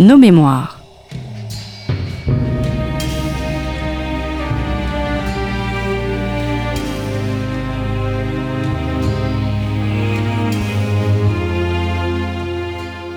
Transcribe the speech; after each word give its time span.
nos 0.00 0.16
mémoires. 0.16 0.78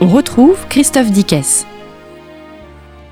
On 0.01 0.07
retrouve 0.07 0.67
Christophe 0.67 1.11
Dickès. 1.11 1.65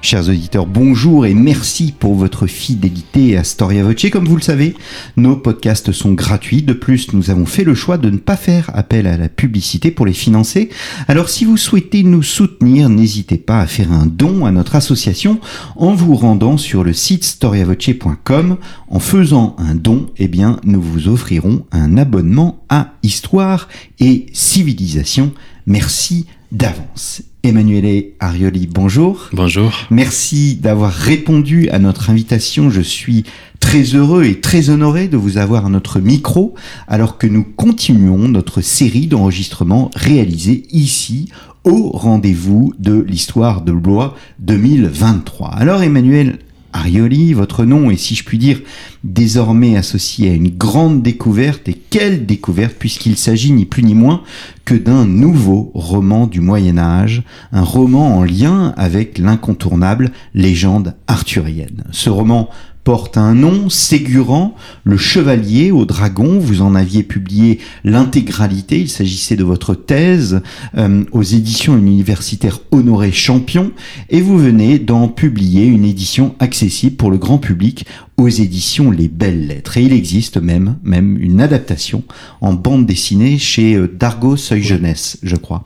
Chers 0.04 0.30
auditeurs, 0.30 0.66
bonjour 0.66 1.28
et 1.28 1.36
merci 1.36 1.94
pour 1.98 2.16
votre 2.16 2.48
fidélité 2.48 3.38
à 3.38 3.44
Storia 3.44 3.84
Voce. 3.84 4.10
Comme 4.12 4.28
vous 4.28 4.36
le 4.36 4.42
savez, 4.42 4.76
nos 5.16 5.36
podcasts 5.36 5.92
sont 5.92 6.14
gratuits. 6.14 6.64
De 6.64 6.74
plus, 6.74 7.14
nous 7.14 7.30
avons 7.30 7.46
fait 7.46 7.64
le 7.64 7.76
choix 7.76 8.00
de 8.00 8.10
ne 8.10 8.18
pas 8.18 8.36
faire 8.36 8.72
appel 8.74 9.06
à 9.06 9.16
la 9.16 9.30
publicité 9.30 9.92
pour 9.92 10.08
les 10.08 10.14
financer. 10.14 10.70
Alors 11.08 11.30
si 11.30 11.46
vous 11.46 11.56
souhaitez 11.56 12.02
nous 12.02 12.24
soutenir, 12.24 12.90
n'hésitez 12.90 13.38
pas 13.38 13.62
à 13.62 13.68
faire 13.68 13.92
un 13.92 14.08
don 14.08 14.48
à 14.48 14.52
notre 14.52 14.76
association 14.76 15.40
en 15.76 15.94
vous 15.94 16.16
rendant 16.16 16.58
sur 16.58 16.84
le 16.84 16.94
site 16.94 17.24
storiavoce.com. 17.24 18.58
En 18.88 19.00
faisant 19.00 19.56
un 19.60 19.76
don, 19.76 20.08
eh 20.18 20.28
bien, 20.28 20.58
nous 20.64 20.82
vous 20.82 21.10
offrirons 21.10 21.64
un 21.72 21.96
abonnement 21.98 22.66
à 22.70 22.96
Histoire 23.04 23.70
et 24.00 24.26
Civilisation. 24.34 25.32
Merci 25.66 26.26
d'avance. 26.52 27.24
Emanuele 27.44 28.12
Arioli, 28.20 28.68
bonjour. 28.68 29.30
Bonjour. 29.34 29.74
Merci 29.90 30.56
d'avoir 30.56 30.92
répondu 30.92 31.70
à 31.70 31.80
notre 31.80 32.10
invitation. 32.10 32.70
Je 32.70 32.82
suis 32.82 33.24
très 33.60 33.82
heureux 33.82 34.26
et 34.26 34.40
très 34.40 34.70
honoré 34.70 35.08
de 35.08 35.18
vous 35.18 35.38
avoir 35.38 35.66
à 35.66 35.70
notre 35.70 36.00
micro 36.00 36.54
alors 36.88 37.18
que 37.18 37.28
nous 37.28 37.44
continuons 37.44 38.28
notre 38.28 38.62
série 38.62 39.08
d'enregistrements 39.08 39.90
réalisés 39.96 40.66
ici 40.72 41.30
au 41.64 41.90
rendez-vous 41.90 42.74
de 42.80 43.00
l'histoire 43.00 43.62
de 43.62 43.72
Blois 43.72 44.16
2023. 44.40 45.50
Alors 45.50 45.84
Emmanuel 45.84 46.40
Arioli, 46.74 47.34
votre 47.34 47.66
nom 47.66 47.92
est, 47.92 47.98
si 47.98 48.16
je 48.16 48.24
puis 48.24 48.38
dire, 48.38 48.62
désormais 49.04 49.78
associé 49.78 50.30
à 50.30 50.34
une 50.34 50.50
grande 50.50 51.02
découverte. 51.02 51.68
Et 51.68 51.74
quelle 51.74 52.26
découverte, 52.26 52.76
puisqu'il 52.78 53.18
s'agit 53.18 53.52
ni 53.52 53.66
plus 53.66 53.84
ni 53.84 53.94
moins 53.94 54.24
que 54.66 54.76
d'un 54.76 55.06
nouveau 55.06 55.72
roman 55.74 56.28
du 56.28 56.40
Moyen 56.40 56.78
Âge, 56.78 57.24
un 57.52 57.64
roman 57.64 58.18
en 58.18 58.24
lien 58.24 58.74
avec 58.78 59.18
l'incontournable 59.18 60.12
légende 60.34 60.96
arthurienne. 61.08 61.84
Ce 61.92 62.10
roman 62.10 62.50
porte 62.84 63.18
un 63.18 63.34
nom, 63.34 63.70
Ségurant, 63.70 64.56
le 64.84 64.98
chevalier 64.98 65.72
au 65.72 65.86
dragon. 65.86 66.40
Vous 66.40 66.62
en 66.62 66.76
aviez 66.76 67.04
publié 67.04 67.60
l'intégralité. 67.84 68.80
Il 68.80 68.90
s'agissait 68.90 69.36
de 69.36 69.44
votre 69.44 69.76
thèse 69.76 70.42
euh, 70.78 71.04
aux 71.12 71.24
éditions 71.24 71.78
universitaires 71.78 72.60
Honoré 72.72 73.12
Champion. 73.12 73.72
Et 74.10 74.22
vous 74.22 74.38
venez 74.38 74.80
d'en 74.80 75.08
publier 75.08 75.66
une 75.66 75.86
édition 75.86 76.36
accessible 76.40 76.96
pour 76.96 77.12
le 77.12 77.18
grand 77.18 77.38
public 77.38 77.86
aux 78.22 78.30
éditions 78.30 78.92
Les 78.92 79.08
Belles 79.08 79.48
Lettres. 79.48 79.78
Et 79.78 79.84
il 79.84 79.94
existe 79.94 80.38
même, 80.38 80.78
même 80.84 81.18
une 81.20 81.42
adaptation 81.42 82.04
en 82.40 82.54
bande 82.54 82.86
dessinée 82.86 83.38
chez 83.40 83.76
euh, 83.76 83.88
Dargo 83.88 84.38
Seuil 84.38 84.62
Jeunesse, 84.62 85.18
je 85.24 85.36
crois. 85.36 85.66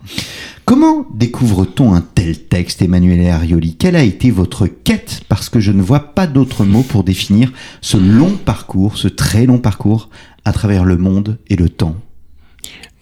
Comment 0.64 1.06
découvre-t-on 1.14 1.94
un 1.94 2.00
tel 2.00 2.38
texte, 2.38 2.82
Emmanuel 2.82 3.30
Arioli? 3.30 3.76
Quelle 3.76 3.94
a 3.94 4.02
été 4.02 4.30
votre 4.30 4.66
quête? 4.66 5.20
Parce 5.28 5.48
que 5.48 5.60
je 5.60 5.70
ne 5.70 5.82
vois 5.82 6.14
pas 6.14 6.26
d'autre 6.26 6.64
mot 6.64 6.82
pour 6.82 7.04
définir 7.04 7.52
ce 7.82 7.98
long 7.98 8.32
parcours, 8.32 8.96
ce 8.96 9.08
très 9.08 9.46
long 9.46 9.58
parcours 9.58 10.08
à 10.44 10.52
travers 10.52 10.84
le 10.84 10.96
monde 10.96 11.38
et 11.48 11.56
le 11.56 11.68
temps. 11.68 11.96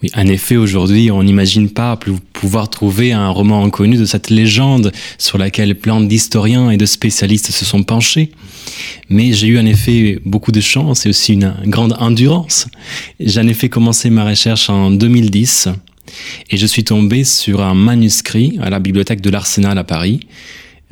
Oui, 0.03 0.09
en 0.13 0.27
effet, 0.27 0.57
aujourd'hui, 0.57 1.09
on 1.09 1.23
n'imagine 1.23 1.69
pas 1.69 1.97
pouvoir 2.33 2.69
trouver 2.69 3.13
un 3.13 3.29
roman 3.29 3.63
inconnu 3.63 3.95
de 3.95 4.05
cette 4.05 4.29
légende 4.29 4.91
sur 5.17 5.37
laquelle 5.37 5.75
plein 5.75 6.01
d'historiens 6.01 6.69
et 6.69 6.77
de 6.77 6.85
spécialistes 6.85 7.51
se 7.51 7.63
sont 7.63 7.83
penchés. 7.83 8.31
Mais 9.09 9.31
j'ai 9.31 9.47
eu 9.47 9.59
en 9.59 9.65
effet 9.65 10.19
beaucoup 10.25 10.51
de 10.51 10.59
chance 10.59 11.05
et 11.05 11.09
aussi 11.09 11.33
une 11.33 11.55
grande 11.65 11.95
endurance. 11.99 12.67
J'en 13.21 13.47
ai 13.47 13.53
fait 13.53 13.69
commencer 13.69 14.09
ma 14.09 14.25
recherche 14.25 14.69
en 14.69 14.91
2010 14.91 15.69
et 16.49 16.57
je 16.57 16.65
suis 16.65 16.83
tombé 16.83 17.23
sur 17.23 17.61
un 17.61 17.73
manuscrit 17.73 18.57
à 18.61 18.69
la 18.69 18.79
bibliothèque 18.79 19.21
de 19.21 19.29
l'Arsenal 19.29 19.77
à 19.77 19.83
Paris, 19.83 20.19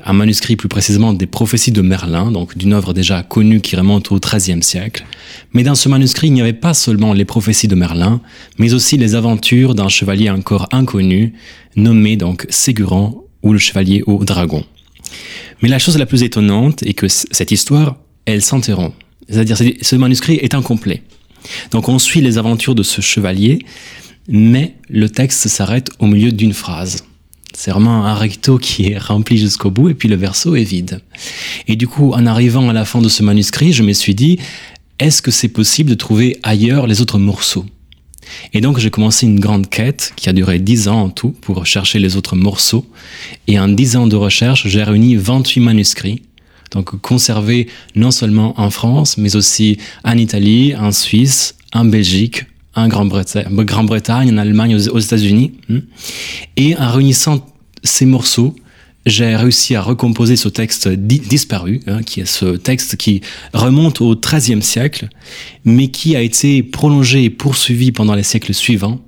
un 0.04 0.14
manuscrit 0.14 0.56
plus 0.56 0.68
précisément 0.68 1.14
des 1.14 1.28
prophéties 1.28 1.72
de 1.72 1.82
Merlin, 1.82 2.32
donc 2.32 2.58
d'une 2.58 2.74
œuvre 2.74 2.94
déjà 2.94 3.24
connue 3.24 3.62
qui 3.62 3.76
remonte 3.76 4.12
au 4.12 4.20
XIIIe 4.20 4.64
siècle. 4.64 5.06
Mais 5.54 5.64
dans 5.64 5.76
ce 5.76 5.88
manuscrit, 5.88 6.28
il 6.28 6.34
n'y 6.34 6.42
avait 6.42 6.54
pas 6.54 6.74
seulement 6.74 7.14
les 7.14 7.26
prophéties 7.26 7.68
de 7.68 7.76
Merlin, 7.76 8.22
mais 8.58 8.74
aussi 8.74 8.98
les 8.98 9.16
aventures 9.16 9.76
d'un 9.76 9.90
chevalier 9.90 10.30
encore 10.30 10.68
inconnu, 10.72 11.34
nommé 11.76 12.18
donc 12.18 12.46
Ségurant 12.50 13.24
ou 13.44 13.54
le 13.54 13.60
chevalier 13.60 14.04
au 14.08 14.24
dragon. 14.24 14.64
Mais 15.62 15.70
la 15.70 15.80
chose 15.80 15.98
la 15.98 16.06
plus 16.06 16.24
étonnante 16.24 16.84
est 16.84 16.94
que 16.94 17.08
cette 17.08 17.52
histoire, 17.52 17.98
elle 18.26 18.42
s'interrompt. 18.42 18.96
C'est-à-dire, 19.30 19.58
ce 19.58 19.96
manuscrit 19.96 20.36
est 20.36 20.56
incomplet. 20.56 21.04
Donc 21.72 21.88
on 21.88 22.00
suit 22.00 22.22
les 22.22 22.38
aventures 22.38 22.76
de 22.76 22.84
ce 22.84 23.02
chevalier, 23.02 23.60
mais 24.28 24.76
le 24.90 25.10
texte 25.10 25.48
s'arrête 25.48 25.90
au 26.00 26.08
milieu 26.08 26.32
d'une 26.32 26.54
phrase. 26.54 27.04
C'est 27.54 27.72
vraiment 27.72 28.06
un 28.06 28.14
recto 28.14 28.58
qui 28.58 28.92
est 28.92 28.98
rempli 28.98 29.38
jusqu'au 29.38 29.72
bout 29.72 29.90
et 29.90 29.94
puis 29.94 30.10
le 30.10 30.16
verso 30.16 30.56
est 30.56 30.64
vide. 30.64 31.02
Et 31.68 31.76
du 31.76 31.88
coup, 31.88 32.12
en 32.14 32.26
arrivant 32.26 32.70
à 32.70 32.74
la 32.74 32.86
fin 32.86 33.02
de 33.02 33.10
ce 33.10 33.24
manuscrit, 33.24 33.74
je 33.74 33.84
me 33.84 33.94
suis 33.94 34.16
dit, 34.16 34.40
est-ce 35.00 35.22
que 35.22 35.32
c'est 35.32 35.50
possible 35.50 35.90
de 35.90 35.96
trouver 35.96 36.40
ailleurs 36.44 36.88
les 36.88 37.02
autres 37.02 37.20
morceaux? 37.20 37.66
Et 38.54 38.62
donc 38.62 38.80
j'ai 38.80 38.90
commencé 38.90 39.26
une 39.26 39.40
grande 39.40 39.70
quête 39.70 40.14
qui 40.16 40.30
a 40.30 40.34
duré 40.34 40.58
dix 40.58 40.88
ans 40.88 41.02
en 41.02 41.10
tout 41.10 41.32
pour 41.42 41.66
chercher 41.66 42.00
les 42.00 42.16
autres 42.16 42.36
morceaux. 42.36 42.86
Et 43.48 43.60
en 43.60 43.68
dix 43.68 43.96
ans 43.96 44.08
de 44.08 44.16
recherche, 44.16 44.68
j'ai 44.68 44.84
réuni 44.84 45.16
28 45.16 45.60
manuscrits 45.60 46.22
donc 46.74 47.00
conservés 47.02 47.68
non 47.96 48.12
seulement 48.12 48.60
en 48.60 48.70
France, 48.70 49.18
mais 49.18 49.36
aussi 49.36 49.78
en 50.04 50.18
Italie, 50.18 50.76
en 50.76 50.92
Suisse, 50.92 51.56
en 51.72 51.86
Belgique, 51.86 52.46
en 52.76 52.88
Grande-Bretagne, 52.88 54.34
en 54.34 54.38
Allemagne, 54.38 54.76
aux, 54.76 55.00
États-Unis. 55.00 55.54
Hmm. 55.70 55.80
Et 56.58 56.76
en 56.78 56.92
réunissant 56.92 57.46
ces 57.84 58.06
morceaux, 58.06 58.56
j'ai 59.06 59.36
réussi 59.36 59.76
à 59.76 59.82
recomposer 59.82 60.36
ce 60.36 60.48
texte 60.48 60.88
disparu, 60.88 61.82
hein, 61.88 62.04
qui 62.04 62.22
est 62.22 62.26
ce 62.26 62.56
texte 62.56 62.96
qui 62.96 63.22
remonte 63.54 64.02
au 64.02 64.16
XIIIe 64.16 64.62
siècle, 64.62 65.10
mais 65.66 65.90
qui 65.90 66.16
a 66.16 66.22
été 66.22 66.64
prolongé 66.64 67.26
et 67.26 67.30
poursuivi 67.30 67.92
pendant 67.92 68.16
les 68.16 68.24
siècles 68.24 68.54
suivants. 68.54 69.00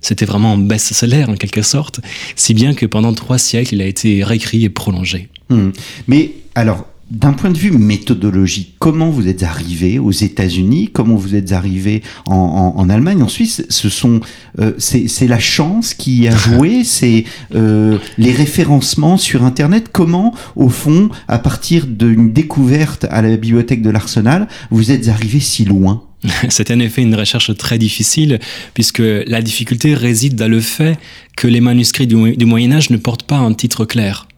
C'était 0.00 0.24
vraiment 0.24 0.54
un 0.54 0.58
best-seller 0.58 1.24
en 1.28 1.36
quelque 1.36 1.62
sorte, 1.62 2.00
si 2.34 2.54
bien 2.54 2.74
que 2.74 2.86
pendant 2.86 3.12
trois 3.12 3.38
siècles, 3.38 3.74
il 3.74 3.82
a 3.82 3.86
été 3.86 4.24
réécrit 4.24 4.64
et 4.64 4.68
prolongé. 4.68 5.28
Hmm. 5.48 5.70
Mais 6.08 6.32
alors, 6.54 6.86
d'un 7.12 7.34
point 7.34 7.50
de 7.50 7.58
vue 7.58 7.72
méthodologique, 7.72 8.76
comment 8.78 9.10
vous 9.10 9.28
êtes 9.28 9.42
arrivé 9.42 9.98
aux 9.98 10.10
États-Unis, 10.10 10.88
comment 10.92 11.14
vous 11.14 11.34
êtes 11.34 11.52
arrivé 11.52 12.02
en, 12.26 12.88
Allemagne, 12.88 13.22
en 13.22 13.28
Suisse 13.28 13.64
Ce 13.68 13.90
sont, 13.90 14.20
euh, 14.58 14.72
c'est 14.78 15.26
la 15.26 15.38
chance 15.38 15.92
qui 15.92 16.26
a 16.26 16.34
joué, 16.34 16.84
c'est 16.84 17.24
euh, 17.54 17.98
les 18.16 18.32
référencements 18.32 19.18
sur 19.18 19.44
Internet. 19.44 19.90
Comment, 19.92 20.34
au 20.56 20.70
fond, 20.70 21.10
à 21.28 21.38
partir 21.38 21.86
d'une 21.86 22.32
découverte 22.32 23.04
à 23.10 23.20
la 23.20 23.28
bibliothèque 23.36 23.82
de 23.82 23.90
l'Arsenal, 23.90 24.48
vous 24.70 24.90
êtes 24.90 25.08
arrivé 25.08 25.38
si 25.38 25.66
loin? 25.66 26.04
C'est 26.48 26.70
en 26.70 26.78
effet 26.78 27.02
une 27.02 27.14
recherche 27.14 27.54
très 27.58 27.78
difficile, 27.78 28.38
puisque 28.72 29.02
la 29.26 29.42
difficulté 29.42 29.94
réside 29.94 30.34
dans 30.34 30.48
le 30.48 30.60
fait 30.60 30.98
que 31.36 31.46
les 31.46 31.60
manuscrits 31.60 32.06
du 32.06 32.46
Moyen 32.46 32.72
Âge 32.72 32.90
ne 32.90 32.96
portent 32.96 33.24
pas 33.24 33.36
un 33.36 33.52
titre 33.52 33.84
clair. 33.84 34.28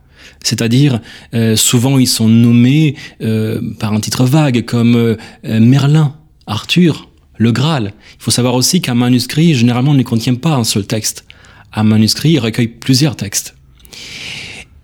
C'est-à-dire, 0.43 1.01
euh, 1.35 1.57
souvent 1.57 1.99
ils 1.99 2.09
sont 2.09 2.29
nommés 2.29 2.97
euh, 3.23 3.61
par 3.79 3.93
un 3.93 4.01
titre 4.01 4.25
vague 4.25 4.65
comme 4.65 4.97
euh, 4.97 5.17
Merlin, 5.45 6.17
Arthur, 6.47 7.09
le 7.37 7.53
Graal. 7.53 7.93
Il 8.19 8.23
faut 8.23 8.31
savoir 8.31 8.55
aussi 8.55 8.81
qu'un 8.81 8.95
manuscrit, 8.95 9.55
généralement, 9.55 9.95
ne 9.95 10.03
contient 10.03 10.35
pas 10.35 10.55
un 10.55 10.65
seul 10.65 10.87
texte. 10.87 11.25
Un 11.73 11.85
manuscrit 11.85 12.33
il 12.33 12.39
recueille 12.39 12.69
plusieurs 12.69 13.17
textes. 13.17 13.55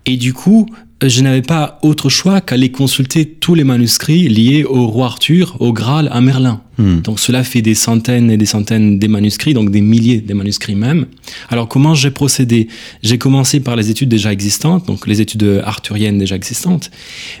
Et 0.05 0.17
du 0.17 0.33
coup, 0.33 0.67
je 1.09 1.21
n'avais 1.21 1.41
pas 1.41 1.79
autre 1.81 2.09
choix 2.09 2.41
qu'aller 2.41 2.69
consulter 2.69 3.25
tous 3.25 3.55
les 3.55 3.63
manuscrits 3.63 4.29
liés 4.29 4.63
au 4.63 4.85
roi 4.87 5.07
Arthur, 5.07 5.57
au 5.59 5.73
Graal, 5.73 6.09
à 6.11 6.21
Merlin. 6.21 6.61
Hmm. 6.77 7.01
Donc 7.01 7.19
cela 7.19 7.43
fait 7.43 7.61
des 7.61 7.73
centaines 7.73 8.29
et 8.29 8.37
des 8.37 8.45
centaines 8.45 8.99
de 8.99 9.07
manuscrits, 9.07 9.53
donc 9.53 9.71
des 9.71 9.81
milliers 9.81 10.21
de 10.21 10.33
manuscrits 10.33 10.75
même. 10.75 11.07
Alors 11.49 11.67
comment 11.67 11.95
j'ai 11.95 12.11
procédé? 12.11 12.67
J'ai 13.01 13.17
commencé 13.17 13.59
par 13.59 13.75
les 13.75 13.89
études 13.89 14.09
déjà 14.09 14.31
existantes, 14.31 14.85
donc 14.85 15.07
les 15.07 15.21
études 15.21 15.61
arthuriennes 15.63 16.19
déjà 16.19 16.35
existantes, 16.35 16.91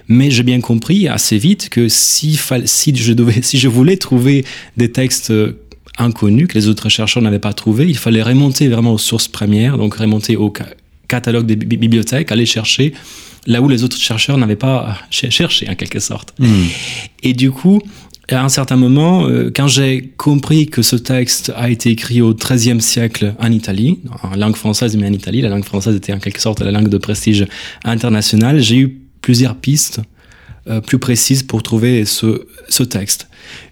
mais 0.07 0.31
j'ai 0.31 0.43
bien 0.43 0.59
compris 0.59 1.07
assez 1.07 1.37
vite 1.37 1.69
que 1.69 1.87
si, 1.87 2.39
si, 2.65 2.95
je 2.95 3.13
devais, 3.13 3.41
si 3.43 3.59
je 3.59 3.67
voulais 3.67 3.97
trouver 3.97 4.43
des 4.77 4.91
textes 4.91 5.31
inconnus 5.99 6.47
que 6.47 6.55
les 6.55 6.67
autres 6.67 6.89
chercheurs 6.89 7.21
n'avaient 7.21 7.39
pas 7.39 7.53
trouvé, 7.53 7.87
il 7.87 7.97
fallait 7.97 8.23
remonter 8.23 8.69
vraiment 8.69 8.93
aux 8.93 8.97
sources 8.97 9.27
premières, 9.27 9.77
donc 9.77 9.93
remonter 9.93 10.35
au 10.35 10.51
catalogue 11.07 11.45
des 11.45 11.55
bibliothèques, 11.55 12.31
aller 12.31 12.45
chercher 12.45 12.93
là 13.47 13.61
où 13.61 13.67
les 13.67 13.83
autres 13.83 13.97
chercheurs 13.97 14.37
n'avaient 14.37 14.55
pas 14.55 14.97
cherché 15.09 15.67
en 15.69 15.75
quelque 15.75 15.99
sorte. 15.99 16.33
Hmm. 16.39 16.65
Et 17.23 17.33
du 17.33 17.51
coup, 17.51 17.81
à 18.29 18.43
un 18.43 18.49
certain 18.49 18.75
moment, 18.75 19.27
euh, 19.27 19.51
quand 19.53 19.67
j'ai 19.67 20.13
compris 20.17 20.67
que 20.67 20.81
ce 20.81 20.95
texte 20.95 21.51
a 21.55 21.69
été 21.69 21.89
écrit 21.89 22.21
au 22.21 22.33
XIIIe 22.33 22.81
siècle 22.81 23.33
en 23.39 23.51
Italie, 23.51 23.99
en 24.23 24.35
langue 24.35 24.55
française 24.55 24.95
mais 24.95 25.07
en 25.07 25.13
Italie, 25.13 25.41
la 25.41 25.49
langue 25.49 25.65
française 25.65 25.95
était 25.95 26.13
en 26.13 26.19
quelque 26.19 26.39
sorte 26.39 26.61
la 26.61 26.71
langue 26.71 26.89
de 26.89 26.97
prestige 26.97 27.47
international, 27.83 28.59
j'ai 28.59 28.77
eu 28.77 29.01
plusieurs 29.21 29.55
pistes 29.55 30.01
plus 30.85 30.99
précises 30.99 31.43
pour 31.43 31.63
trouver 31.63 32.05
ce, 32.05 32.45
ce 32.69 32.83
texte. 32.83 33.27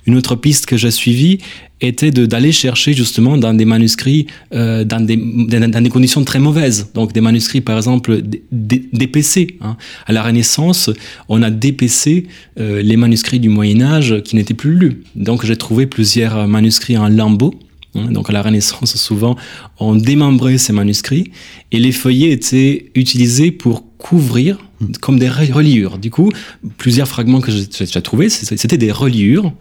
Une 0.06 0.16
autre 0.16 0.36
piste 0.36 0.66
que 0.66 0.78
j'ai 0.78 0.92
suivie 0.92 1.40
était 1.82 2.12
d'aller 2.12 2.52
chercher 2.52 2.94
justement 2.94 3.38
dans 3.38 3.54
des 3.54 3.66
manuscrits 3.66 4.28
euh, 4.54 4.84
dans, 4.84 5.00
des, 5.00 5.16
dans, 5.16 5.84
des, 5.84 5.90
conditions 5.90 6.24
très 6.24 6.40
mauvaises. 6.40 6.92
Donc 6.94 7.14
des 7.14 7.22
manuscrits 7.22 7.62
par 7.62 7.78
exemple 7.78 8.22
dépecés. 8.52 9.58
Hein. 9.62 9.78
À 10.06 10.12
la 10.12 10.24
Renaissance, 10.24 10.90
on 11.30 11.42
a 11.42 11.50
dépecé 11.50 12.28
euh, 12.60 12.82
les 12.82 12.98
manuscrits 12.98 13.40
du 13.40 13.50
Moyen 13.50 13.82
Âge 13.82 14.22
qui 14.24 14.36
n'étaient 14.36 14.54
plus 14.54 14.76
lus. 14.76 15.04
Donc 15.16 15.46
j'ai 15.46 15.56
trouvé 15.56 15.86
plusieurs 15.86 16.48
manuscrits 16.48 16.98
en 16.98 17.08
lambeaux. 17.08 17.54
Hein. 17.96 18.12
Donc 18.12 18.30
à 18.30 18.34
la 18.34 18.42
Renaissance, 18.42 18.96
souvent, 18.98 19.38
on 19.80 19.96
démembrait 19.96 20.58
ces 20.58 20.74
manuscrits 20.74 21.32
et 21.72 21.80
les 21.80 21.92
feuillets 21.92 22.32
étaient 22.32 22.92
utilisés 22.96 23.52
pour 23.52 23.86
couvrir 24.00 24.58
comme 25.02 25.20
des 25.20 25.28
reliures. 25.28 25.98
Du 25.98 26.10
coup, 26.10 26.32
plusieurs 26.78 27.08
fragments 27.08 27.42
que 27.42 27.52
j'ai 27.52 28.02
trouvés, 28.02 28.30
c'était 28.30 28.78
des 28.78 28.94
reliures 28.94 29.52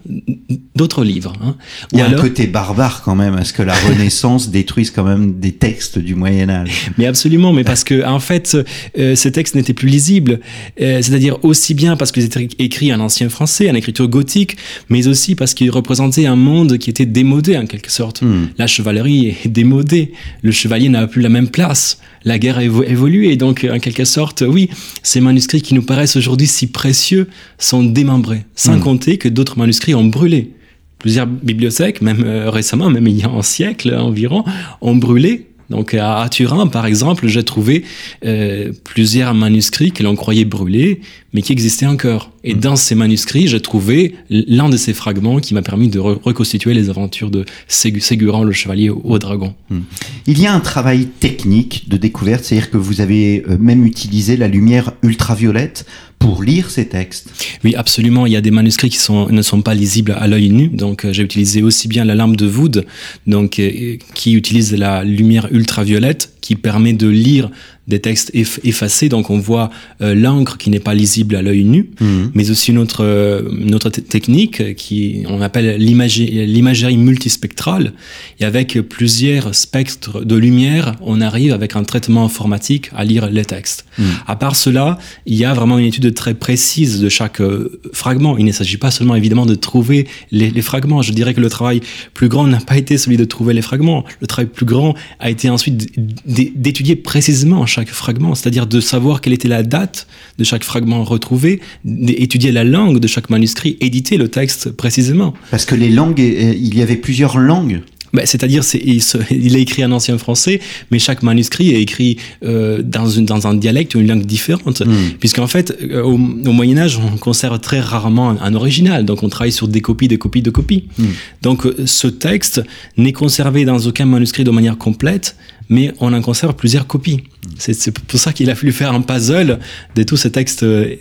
d'autres 0.75 1.03
livres. 1.03 1.33
Hein. 1.43 1.55
Il 1.91 1.99
y 1.99 2.01
a 2.01 2.07
un 2.07 2.13
côté 2.13 2.47
barbare 2.47 3.01
quand 3.03 3.15
même, 3.15 3.35
à 3.35 3.43
ce 3.43 3.51
que 3.51 3.61
la 3.61 3.73
Renaissance 3.89 4.49
détruise 4.49 4.91
quand 4.91 5.03
même 5.03 5.39
des 5.39 5.51
textes 5.51 5.99
du 5.99 6.15
Moyen 6.15 6.49
Âge. 6.49 6.91
Mais 6.97 7.05
absolument, 7.05 7.51
mais 7.51 7.65
parce 7.65 7.83
que 7.83 8.05
en 8.05 8.19
fait, 8.21 8.57
euh, 8.97 9.15
ces 9.15 9.31
textes 9.33 9.55
n'étaient 9.55 9.73
plus 9.73 9.89
lisibles. 9.89 10.39
Euh, 10.79 11.01
c'est-à-dire 11.01 11.43
aussi 11.43 11.73
bien 11.73 11.97
parce 11.97 12.13
qu'ils 12.13 12.23
étaient 12.23 12.47
écrits 12.57 12.93
en 12.93 13.01
ancien 13.01 13.27
français, 13.27 13.69
en 13.69 13.75
écriture 13.75 14.07
gothique, 14.07 14.55
mais 14.87 15.07
aussi 15.07 15.35
parce 15.35 15.53
qu'ils 15.53 15.71
représentaient 15.71 16.27
un 16.27 16.37
monde 16.37 16.77
qui 16.77 16.89
était 16.89 17.05
démodé 17.05 17.57
en 17.57 17.65
quelque 17.65 17.91
sorte. 17.91 18.21
Hmm. 18.21 18.47
La 18.57 18.67
chevalerie 18.67 19.35
est 19.43 19.49
démodée, 19.49 20.13
le 20.41 20.51
chevalier 20.51 20.87
n'a 20.87 21.07
plus 21.07 21.21
la 21.21 21.29
même 21.29 21.49
place, 21.49 21.99
la 22.23 22.39
guerre 22.39 22.57
a 22.57 22.63
évolué, 22.63 23.31
et 23.31 23.37
donc 23.37 23.65
en 23.71 23.79
quelque 23.79 24.05
sorte, 24.05 24.43
oui, 24.47 24.69
ces 25.03 25.21
manuscrits 25.21 25.61
qui 25.61 25.73
nous 25.73 25.83
paraissent 25.83 26.15
aujourd'hui 26.15 26.47
si 26.47 26.67
précieux 26.67 27.27
sont 27.57 27.83
démembrés, 27.83 28.45
sans 28.55 28.77
hmm. 28.77 28.81
compter 28.81 29.17
que 29.17 29.29
d'autres 29.29 29.57
manuscrits 29.57 29.95
ont 29.95 30.05
brûlé. 30.05 30.51
Plusieurs 30.97 31.27
bibliothèques, 31.27 32.01
même 32.01 32.23
euh, 32.25 32.49
récemment, 32.49 32.89
même 32.89 33.07
il 33.07 33.17
y 33.17 33.23
a 33.23 33.29
un 33.29 33.41
siècle 33.41 33.95
environ, 33.95 34.43
ont 34.81 34.95
brûlé 34.95 35.49
donc 35.69 35.93
à, 35.93 36.27
Turin, 36.29 36.67
par 36.67 36.85
exemple, 36.85 37.27
j'ai 37.27 37.43
trouvé 37.43 37.83
euh, 38.25 38.71
plusieurs 38.83 39.33
manuscrits 39.33 39.91
que 39.91 40.03
l'on 40.03 40.15
croyait 40.15 40.45
brûlés, 40.45 41.01
mais 41.33 41.41
qui 41.41 41.51
existaient 41.51 41.85
encore. 41.85 42.31
Et 42.43 42.55
mm. 42.55 42.59
dans 42.59 42.75
ces 42.75 42.95
manuscrits, 42.95 43.47
j'ai 43.47 43.61
trouvé 43.61 44.15
l'un 44.29 44.69
de 44.69 44.77
ces 44.77 44.93
fragments 44.93 45.39
qui 45.39 45.53
m'a 45.53 45.61
permis 45.61 45.89
de 45.89 45.99
reconstituer 45.99 46.73
les 46.73 46.89
aventures 46.89 47.29
de 47.29 47.45
Ségurant 47.67 48.43
le 48.43 48.51
chevalier 48.51 48.89
au, 48.89 49.19
dragon. 49.19 49.53
Mm. 49.69 49.79
Il 50.27 50.39
y 50.39 50.47
a 50.47 50.53
un 50.53 50.59
travail 50.59 51.07
technique 51.07 51.89
de 51.89 51.97
découverte, 51.97 52.43
c'est-à-dire 52.43 52.71
que 52.71 52.77
vous 52.77 53.01
avez 53.01 53.43
euh, 53.47 53.57
même 53.59 53.85
utilisé 53.85 54.37
la 54.37 54.47
lumière 54.47 54.93
ultraviolette 55.03 55.85
pour 56.19 56.43
lire 56.43 56.69
ces 56.69 56.87
textes. 56.87 57.31
Oui, 57.63 57.75
absolument. 57.75 58.25
Il 58.25 58.33
y 58.33 58.35
a 58.35 58.41
des 58.41 58.51
manuscrits 58.51 58.89
qui 58.89 58.97
sont, 58.97 59.29
ne 59.29 59.41
sont 59.41 59.61
pas 59.61 59.73
lisibles 59.73 60.15
à 60.19 60.27
l'œil 60.27 60.49
nu. 60.49 60.67
Donc, 60.67 61.05
euh, 61.05 61.13
j'ai 61.13 61.23
utilisé 61.23 61.63
aussi 61.63 61.87
bien 61.87 62.03
la 62.03 62.13
lampe 62.13 62.35
de 62.35 62.47
Wood, 62.47 62.85
donc, 63.25 63.57
euh, 63.59 63.97
qui 64.13 64.33
utilise 64.33 64.75
la 64.75 65.03
lumière 65.03 65.47
ultraviolette, 65.51 66.33
qui 66.41 66.55
permet 66.55 66.93
de 66.93 67.07
lire 67.07 67.49
des 67.89 67.99
textes 67.99 68.31
effacés, 68.33 69.09
donc 69.09 69.29
on 69.29 69.39
voit 69.39 69.71
euh, 70.01 70.13
l'encre 70.13 70.57
qui 70.57 70.69
n'est 70.69 70.79
pas 70.79 70.93
lisible 70.93 71.35
à 71.35 71.41
l'œil 71.41 71.63
nu, 71.63 71.89
mhm. 71.99 72.31
mais 72.35 72.51
aussi 72.51 72.71
une 72.71 72.77
autre, 72.77 73.03
euh, 73.03 73.41
une 73.59 73.73
autre 73.73 73.89
technique 73.89 74.75
qui 74.75 75.23
on 75.27 75.41
appelle 75.41 75.77
l'imagerie 75.77 76.97
multispectrale, 76.97 77.93
et 78.39 78.45
avec 78.45 78.79
plusieurs 78.81 79.55
spectres 79.55 80.23
de 80.23 80.35
lumière, 80.35 80.95
on 81.01 81.19
arrive 81.19 81.51
avec 81.51 81.75
un 81.75 81.83
traitement 81.83 82.23
informatique 82.23 82.91
à 82.95 83.03
lire 83.03 83.29
les 83.29 83.45
textes. 83.45 83.85
Mhm. 83.97 84.05
À 84.27 84.35
part 84.35 84.55
cela, 84.55 84.99
il 85.25 85.35
y 85.35 85.45
a 85.45 85.53
vraiment 85.53 85.79
une 85.79 85.85
étude 85.85 86.13
très 86.13 86.35
précise 86.35 87.01
de 87.01 87.09
chaque 87.09 87.41
euh, 87.41 87.81
fragment. 87.91 88.37
Il 88.37 88.45
ne 88.45 88.51
s'agit 88.51 88.77
pas 88.77 88.91
seulement 88.91 89.15
évidemment 89.15 89.47
de 89.47 89.55
trouver 89.55 90.07
les, 90.31 90.51
les, 90.51 90.61
fragments. 90.61 91.01
Je 91.01 91.11
dirais 91.11 91.33
que 91.33 91.41
le 91.41 91.49
travail 91.49 91.81
plus 92.13 92.29
grand 92.29 92.45
n'a 92.45 92.59
pas 92.59 92.77
été 92.77 92.97
celui 92.97 93.17
de 93.17 93.25
trouver 93.25 93.55
les 93.55 93.63
fragments. 93.63 94.05
Le 94.21 94.27
travail 94.27 94.47
plus 94.47 94.65
grand 94.65 94.93
a 95.19 95.31
été 95.31 95.49
ensuite 95.49 95.91
d'étudier 96.25 96.95
précisément 96.95 97.65
chaque 97.65 97.78
fragment, 97.87 98.35
c'est-à-dire 98.35 98.67
de 98.67 98.81
savoir 98.81 99.21
quelle 99.21 99.33
était 99.33 99.47
la 99.47 99.63
date 99.63 100.07
de 100.37 100.43
chaque 100.43 100.63
fragment 100.63 101.03
retrouvé, 101.03 101.61
d'étudier 101.85 102.51
la 102.51 102.63
langue 102.63 102.99
de 102.99 103.07
chaque 103.07 103.29
manuscrit, 103.29 103.77
éditer 103.79 104.17
le 104.17 104.27
texte 104.27 104.71
précisément. 104.71 105.33
Parce 105.51 105.65
que 105.65 105.75
les 105.75 105.89
langues, 105.89 106.19
euh, 106.19 106.53
il 106.55 106.77
y 106.77 106.81
avait 106.81 106.97
plusieurs 106.97 107.37
langues. 107.37 107.81
Ben, 108.13 108.25
C'est-à-dire, 108.25 108.63
c'est, 108.63 108.81
il, 108.83 109.01
il, 109.31 109.55
est 109.55 109.61
écrit 109.61 109.85
en 109.85 109.91
ancien 109.91 110.17
français, 110.17 110.59
mais 110.91 110.99
chaque 110.99 111.23
manuscrit 111.23 111.71
est 111.71 111.81
écrit 111.81 112.17
euh, 112.43 112.81
dans, 112.81 113.07
une, 113.09 113.25
dans 113.25 113.47
un 113.47 113.53
dialecte 113.53 113.95
ou 113.95 113.99
une 113.99 114.07
langue 114.07 114.25
différente. 114.25 114.81
Mm. 114.81 114.93
Puisqu'en 115.19 115.47
fait, 115.47 115.77
euh, 115.81 116.01
au, 116.01 116.13
au, 116.13 116.51
Moyen 116.51 116.77
Âge, 116.77 116.97
on 116.97 117.17
conserve 117.17 117.59
très 117.59 117.79
rarement 117.79 118.29
un, 118.29 118.53
original. 118.55 119.05
Donc, 119.05 119.23
on 119.23 119.29
travaille 119.29 119.51
sur 119.51 119.67
des 119.67 119.81
copies, 119.81 120.07
des 120.07 120.17
copies, 120.17 120.41
de 120.41 120.49
copies. 120.49 120.85
Mm. 120.97 121.05
Donc, 121.41 121.67
ce 121.85 122.07
texte 122.07 122.63
n'est 122.97 123.13
conservé 123.13 123.65
dans 123.65 123.79
aucun 123.79 124.05
manuscrit 124.05 124.43
de 124.43 124.51
manière 124.51 124.77
complète, 124.77 125.35
mais 125.69 125.93
on 125.99 126.13
en 126.13 126.21
conserve 126.21 126.55
plusieurs 126.55 126.87
copies. 126.87 127.23
C'est 127.57 127.91
pour 127.91 128.19
ça 128.19 128.33
qu'il 128.33 128.49
a 128.49 128.55
fallu 128.55 128.71
faire 128.71 128.93
un 128.93 129.01
puzzle 129.01 129.59
de 129.95 130.03
tous 130.03 130.17
ces 130.17 130.31
textes 130.31 130.63
euh, 130.63 130.95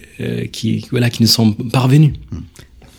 qui, 0.53 0.87
voilà, 0.91 1.11
qui 1.11 1.23
nous 1.23 1.29
sont 1.29 1.53
parvenus. 1.53 2.13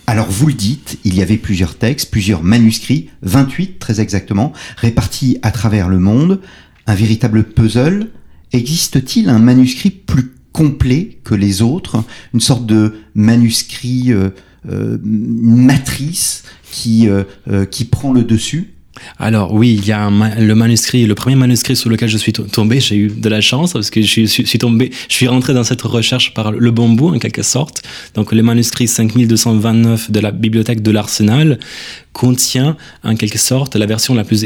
Alors 0.09 0.27
vous 0.27 0.47
le 0.47 0.53
dites, 0.53 0.97
il 1.03 1.15
y 1.15 1.21
avait 1.21 1.37
plusieurs 1.37 1.75
textes, 1.75 2.09
plusieurs 2.09 2.41
manuscrits, 2.41 3.11
28 3.21 3.77
très 3.77 4.01
exactement, 4.01 4.53
répartis 4.77 5.37
à 5.43 5.51
travers 5.51 5.87
le 5.87 5.99
monde, 5.99 6.41
un 6.87 6.95
véritable 6.95 7.43
puzzle. 7.43 8.07
Existe-t-il 8.51 9.29
un 9.29 9.37
manuscrit 9.37 9.91
plus 9.91 10.33
complet 10.51 11.19
que 11.23 11.35
les 11.35 11.61
autres, 11.61 12.03
une 12.33 12.39
sorte 12.39 12.65
de 12.65 12.95
manuscrit 13.13 14.11
euh, 14.11 14.31
euh, 14.67 14.97
matrice 15.03 16.43
qui, 16.71 17.07
euh, 17.07 17.65
qui 17.65 17.85
prend 17.85 18.11
le 18.11 18.23
dessus? 18.23 18.73
Alors 19.17 19.53
oui, 19.53 19.75
il 19.79 19.85
y 19.85 19.91
a 19.91 20.09
le 20.09 20.55
manuscrit, 20.55 21.05
le 21.05 21.15
premier 21.15 21.35
manuscrit 21.35 21.75
sur 21.75 21.89
lequel 21.89 22.09
je 22.09 22.17
suis 22.17 22.33
tombé, 22.33 22.79
j'ai 22.79 22.95
eu 22.95 23.07
de 23.09 23.29
la 23.29 23.41
chance 23.41 23.73
parce 23.73 23.89
que 23.89 24.01
je 24.01 24.25
suis, 24.25 24.59
tombé, 24.59 24.91
je 25.07 25.13
suis 25.13 25.27
rentré 25.27 25.53
dans 25.53 25.63
cette 25.63 25.81
recherche 25.81 26.33
par 26.33 26.51
le 26.51 26.71
bon 26.71 26.89
bout 26.89 27.15
en 27.15 27.19
quelque 27.19 27.43
sorte. 27.43 27.83
Donc 28.15 28.31
le 28.31 28.43
manuscrit 28.43 28.87
5229 28.87 30.11
de 30.11 30.19
la 30.19 30.31
bibliothèque 30.31 30.81
de 30.81 30.91
l'Arsenal 30.91 31.59
contient 32.13 32.77
en 33.03 33.15
quelque 33.15 33.37
sorte 33.37 33.75
la 33.75 33.85
version 33.85 34.13
la 34.13 34.23
plus 34.23 34.45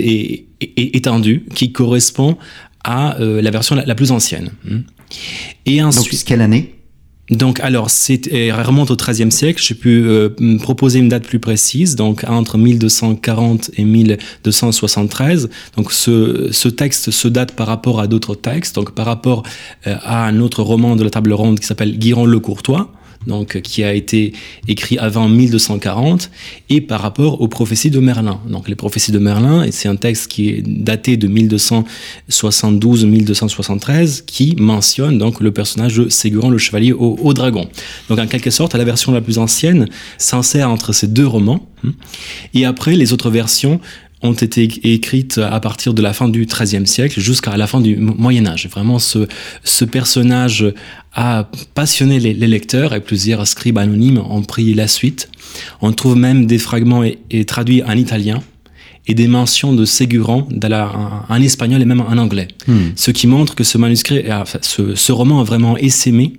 étendue 0.59 1.45
qui 1.55 1.71
correspond 1.71 2.37
à 2.83 3.19
euh, 3.19 3.41
la 3.41 3.51
version 3.51 3.75
la, 3.75 3.95
plus 3.95 4.11
ancienne. 4.11 4.51
Et 5.65 5.81
ensuite, 5.81 6.19
Donc, 6.19 6.23
quelle 6.25 6.41
année? 6.41 6.75
Donc, 7.29 7.61
alors, 7.61 7.89
c'est 7.89 8.19
remonte 8.51 8.91
au 8.91 8.97
XIIIe 8.97 9.31
siècle. 9.31 9.61
J'ai 9.63 9.75
pu 9.75 10.03
euh, 10.05 10.29
proposer 10.61 10.99
une 10.99 11.07
date 11.07 11.23
plus 11.23 11.39
précise, 11.39 11.95
donc 11.95 12.25
entre 12.27 12.57
1240 12.57 13.71
et 13.77 13.85
1273. 13.85 15.49
Donc, 15.77 15.93
ce, 15.93 16.49
ce 16.51 16.67
texte 16.67 17.11
se 17.11 17.27
date 17.29 17.53
par 17.53 17.67
rapport 17.67 18.01
à 18.01 18.07
d'autres 18.07 18.35
textes, 18.35 18.75
donc 18.75 18.91
par 18.91 19.05
rapport 19.05 19.43
euh, 19.87 19.95
à 20.03 20.25
un 20.25 20.41
autre 20.41 20.63
roman 20.63 20.97
de 20.97 21.03
la 21.03 21.09
table 21.09 21.31
ronde 21.31 21.59
qui 21.61 21.65
s'appelle 21.65 21.97
Guiron 21.97 22.25
le 22.25 22.39
Courtois 22.39 22.91
donc 23.27 23.61
qui 23.61 23.83
a 23.83 23.93
été 23.93 24.33
écrit 24.67 24.97
avant 24.97 25.29
1240, 25.29 26.29
et 26.69 26.81
par 26.81 27.01
rapport 27.01 27.41
aux 27.41 27.47
prophéties 27.47 27.89
de 27.89 27.99
Merlin. 27.99 28.39
Donc 28.47 28.69
les 28.69 28.75
prophéties 28.75 29.11
de 29.11 29.17
Merlin, 29.19 29.65
c'est 29.71 29.87
un 29.87 29.95
texte 29.95 30.27
qui 30.27 30.49
est 30.49 30.61
daté 30.65 31.17
de 31.17 31.27
1272-1273, 31.27 34.25
qui 34.25 34.55
mentionne 34.57 35.17
donc 35.17 35.39
le 35.39 35.51
personnage 35.51 35.97
de 35.97 36.09
Ségurant 36.09 36.49
le 36.49 36.57
chevalier 36.57 36.91
au, 36.91 37.17
au, 37.21 37.33
dragon. 37.33 37.67
Donc 38.09 38.19
en 38.19 38.27
quelque 38.27 38.51
sorte, 38.51 38.75
la 38.75 38.83
version 38.83 39.11
la 39.11 39.21
plus 39.21 39.37
ancienne 39.37 39.87
s'insère 40.17 40.69
entre 40.69 40.93
ces 40.93 41.07
deux 41.07 41.27
romans, 41.27 41.67
hein. 41.85 41.91
et 42.53 42.65
après 42.65 42.95
les 42.95 43.13
autres 43.13 43.29
versions 43.29 43.79
ont 44.23 44.33
été 44.33 44.69
écrites 44.83 45.37
à 45.37 45.59
partir 45.59 45.93
de 45.93 46.01
la 46.01 46.13
fin 46.13 46.29
du 46.29 46.45
XIIIe 46.45 46.87
siècle 46.87 47.19
jusqu'à 47.19 47.55
la 47.57 47.67
fin 47.67 47.81
du 47.81 47.97
Moyen 47.97 48.47
Âge. 48.47 48.67
Vraiment, 48.67 48.97
ce, 48.97 49.27
ce 49.63 49.85
personnage 49.85 50.65
a 51.13 51.49
passionné 51.75 52.19
les, 52.19 52.33
lecteurs 52.33 52.93
et 52.93 53.01
plusieurs 53.01 53.45
scribes 53.45 53.77
anonymes 53.77 54.23
ont 54.29 54.41
pris 54.41 54.73
la 54.73 54.87
suite. 54.87 55.29
On 55.81 55.91
trouve 55.91 56.15
même 56.15 56.45
des 56.45 56.57
fragments 56.57 57.03
et, 57.03 57.45
traduits 57.45 57.83
en 57.83 57.93
italien 57.93 58.41
et 59.05 59.13
des 59.13 59.27
mentions 59.27 59.73
de 59.73 59.83
Ségurant 59.83 60.47
en, 61.29 61.41
espagnol 61.41 61.81
et 61.81 61.85
même 61.85 62.01
en 62.01 62.17
anglais. 62.17 62.47
Hmm. 62.67 62.91
Ce 62.95 63.11
qui 63.11 63.27
montre 63.27 63.53
que 63.53 63.65
ce 63.65 63.77
manuscrit, 63.77 64.23
ce, 64.61 64.95
ce 64.95 65.11
roman 65.11 65.41
a 65.41 65.43
vraiment 65.43 65.77
essaimé 65.77 66.33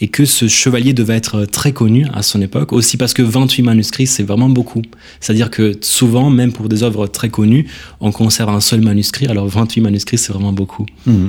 et 0.00 0.08
que 0.08 0.24
ce 0.24 0.48
chevalier 0.48 0.92
devait 0.92 1.16
être 1.16 1.44
très 1.44 1.72
connu 1.72 2.06
à 2.12 2.22
son 2.22 2.40
époque, 2.42 2.72
aussi 2.72 2.96
parce 2.96 3.14
que 3.14 3.22
28 3.22 3.62
manuscrits, 3.62 4.06
c'est 4.06 4.22
vraiment 4.22 4.48
beaucoup. 4.48 4.82
C'est-à-dire 5.20 5.50
que 5.50 5.72
souvent, 5.80 6.30
même 6.30 6.52
pour 6.52 6.68
des 6.68 6.82
œuvres 6.82 7.06
très 7.06 7.30
connues, 7.30 7.66
on 8.00 8.12
conserve 8.12 8.50
un 8.50 8.60
seul 8.60 8.80
manuscrit, 8.80 9.26
alors 9.26 9.46
28 9.48 9.80
manuscrits, 9.80 10.18
c'est 10.18 10.32
vraiment 10.32 10.52
beaucoup. 10.52 10.86
Mmh. 11.06 11.26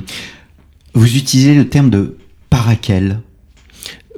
Vous 0.94 1.16
utilisez 1.16 1.54
le 1.54 1.68
terme 1.68 1.90
de 1.90 2.16
paraquel 2.50 3.20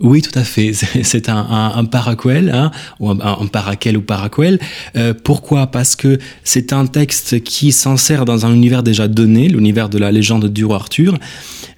Oui, 0.01 0.23
tout 0.23 0.37
à 0.39 0.45
fait. 0.45 0.73
C'est 1.03 1.29
un, 1.29 1.37
un, 1.37 1.73
un 1.77 1.85
paraquel, 1.85 2.51
hein, 2.51 2.71
ou 3.01 3.11
un, 3.11 3.19
un 3.21 3.47
paraquel 3.47 3.97
ou 3.97 4.03
paraquel. 4.03 4.59
Euh, 4.97 5.15
pourquoi? 5.15 5.69
Parce 5.69 5.97
que 5.97 6.19
c'est 6.45 6.73
un 6.73 6.87
texte 6.87 7.43
qui 7.43 7.73
s'insère 7.73 8.25
dans 8.25 8.47
un 8.47 8.53
univers 8.55 8.83
déjà 8.83 9.09
donné, 9.09 9.49
l'univers 9.49 9.89
de 9.89 9.99
la 9.99 10.13
légende 10.13 10.47
du 10.47 10.65
roi 10.65 10.77
Arthur, 10.77 11.19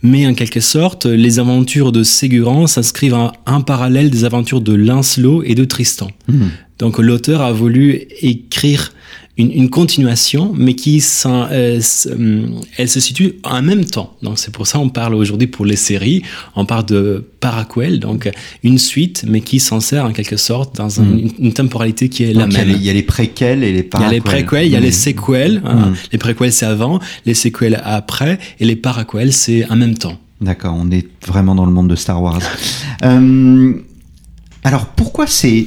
mais 0.02 0.26
en 0.26 0.34
quelque 0.34 0.60
sorte, 0.60 1.06
les 1.06 1.38
aventures 1.38 1.92
de 1.92 2.02
Ségurant 2.02 2.66
s'inscrivent 2.66 3.14
en, 3.14 3.32
en 3.46 3.60
parallèle 3.62 4.10
des 4.10 4.24
aventures 4.24 4.60
de 4.60 4.74
Lancelot 4.74 5.42
et 5.44 5.54
de 5.54 5.64
Tristan. 5.64 6.10
Mmh. 6.28 6.46
Donc 6.78 6.98
l'auteur 6.98 7.42
a 7.42 7.52
voulu 7.52 8.02
écrire 8.20 8.92
une, 9.38 9.52
une 9.52 9.70
continuation, 9.70 10.52
mais 10.54 10.74
qui 10.74 11.02
euh, 11.26 11.80
elle 12.76 12.88
se 12.90 13.00
situe 13.00 13.34
en 13.44 13.62
même 13.62 13.84
temps. 13.84 14.14
Donc 14.22 14.38
c'est 14.38 14.52
pour 14.52 14.66
ça 14.66 14.78
on 14.78 14.88
parle 14.90 15.14
aujourd'hui 15.14 15.46
pour 15.46 15.64
les 15.64 15.76
séries, 15.76 16.22
on 16.56 16.66
parle 16.66 16.84
de 16.86 17.24
paraquel, 17.40 18.00
donc 18.00 18.30
une 18.62 18.78
suite, 18.78 19.24
mais 19.26 19.40
qui 19.40 19.60
s'en 19.60 19.80
sert 19.80 20.04
en 20.04 20.12
quelque 20.12 20.36
sorte 20.36 20.76
dans 20.76 21.00
un, 21.00 21.04
Mm. 21.04 21.18
une, 21.18 21.30
une 21.46 21.52
temporalité 21.54 22.08
qui 22.10 22.24
est 22.24 22.32
Donc, 22.34 22.52
la 22.52 22.64
même. 22.64 22.70
il 22.76 22.82
y, 22.82 22.90
a 22.90 22.92
les 22.92 23.02
préquels 23.02 23.62
et 23.64 23.72
les 23.72 23.78
Il 23.78 23.84
y 23.84 23.86
a 23.86 23.88
paraquels. 23.88 24.12
les 24.12 24.20
préquels, 24.20 24.66
il 24.66 24.72
y 24.72 24.76
a 24.76 24.80
les 24.80 24.88
Mm. 24.88 24.92
séquelles. 24.92 25.62
hein. 25.64 25.74
Mm. 25.90 25.94
Les 26.12 26.18
préquels 26.18 26.52
c'est 26.52 26.66
avant, 26.66 27.00
les 27.24 27.34
séquelles 27.34 27.80
après, 27.84 28.38
et 28.58 28.64
les 28.66 28.76
paraquels 28.76 29.32
c'est 29.32 29.64
en 29.70 29.76
même 29.76 29.94
temps. 29.96 30.18
D'accord, 30.40 30.74
on 30.78 30.90
est 30.90 31.06
vraiment 31.26 31.54
dans 31.54 31.66
le 31.66 31.72
monde 31.72 31.88
de 31.88 31.96
Star 31.96 32.22
Wars. 32.22 32.40
Euh, 33.02 33.72
alors 34.62 34.84
pourquoi 34.88 35.26
c'est 35.26 35.66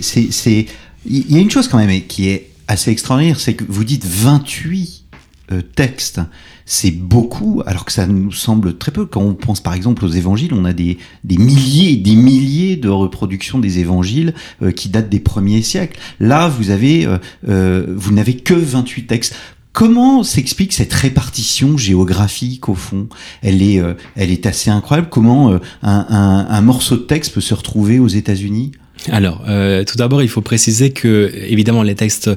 il 1.05 1.31
y 1.31 1.35
a 1.35 1.39
une 1.39 1.49
chose 1.49 1.67
quand 1.67 1.79
même 1.79 2.01
qui 2.07 2.29
est 2.29 2.49
assez 2.67 2.91
extraordinaire, 2.91 3.39
c'est 3.39 3.53
que 3.53 3.63
vous 3.67 3.83
dites 3.83 4.05
28 4.05 5.05
euh, 5.51 5.61
textes. 5.61 6.21
C'est 6.65 6.91
beaucoup, 6.91 7.61
alors 7.65 7.83
que 7.83 7.91
ça 7.91 8.07
nous 8.07 8.31
semble 8.31 8.77
très 8.77 8.91
peu. 8.91 9.05
Quand 9.05 9.21
on 9.21 9.33
pense 9.33 9.61
par 9.61 9.73
exemple 9.73 10.05
aux 10.05 10.09
évangiles, 10.09 10.53
on 10.53 10.63
a 10.63 10.71
des, 10.73 10.97
des 11.23 11.37
milliers, 11.37 11.97
des 11.97 12.15
milliers 12.15 12.77
de 12.77 12.87
reproductions 12.87 13.59
des 13.59 13.79
évangiles 13.79 14.33
euh, 14.61 14.71
qui 14.71 14.87
datent 14.89 15.09
des 15.09 15.19
premiers 15.19 15.61
siècles. 15.61 15.99
Là, 16.19 16.47
vous 16.47 16.69
avez, 16.69 17.05
euh, 17.05 17.17
euh, 17.49 17.85
vous 17.95 18.13
n'avez 18.13 18.37
que 18.37 18.53
28 18.53 19.07
textes. 19.07 19.35
Comment 19.73 20.23
s'explique 20.23 20.71
cette 20.71 20.93
répartition 20.93 21.77
géographique 21.77 22.69
au 22.69 22.75
fond? 22.75 23.09
Elle 23.41 23.61
est, 23.61 23.79
euh, 23.79 23.95
elle 24.15 24.31
est 24.31 24.45
assez 24.45 24.69
incroyable. 24.69 25.09
Comment 25.09 25.51
un, 25.51 25.59
un, 25.81 26.47
un 26.47 26.61
morceau 26.61 26.95
de 26.95 27.01
texte 27.01 27.33
peut 27.33 27.41
se 27.41 27.55
retrouver 27.55 27.99
aux 27.99 28.07
États-Unis? 28.07 28.71
Alors, 29.11 29.43
euh, 29.49 29.83
tout 29.83 29.97
d'abord, 29.97 30.21
il 30.21 30.29
faut 30.29 30.41
préciser 30.41 30.91
que, 30.91 31.29
évidemment, 31.35 31.83
les 31.83 31.95
textes, 31.95 32.29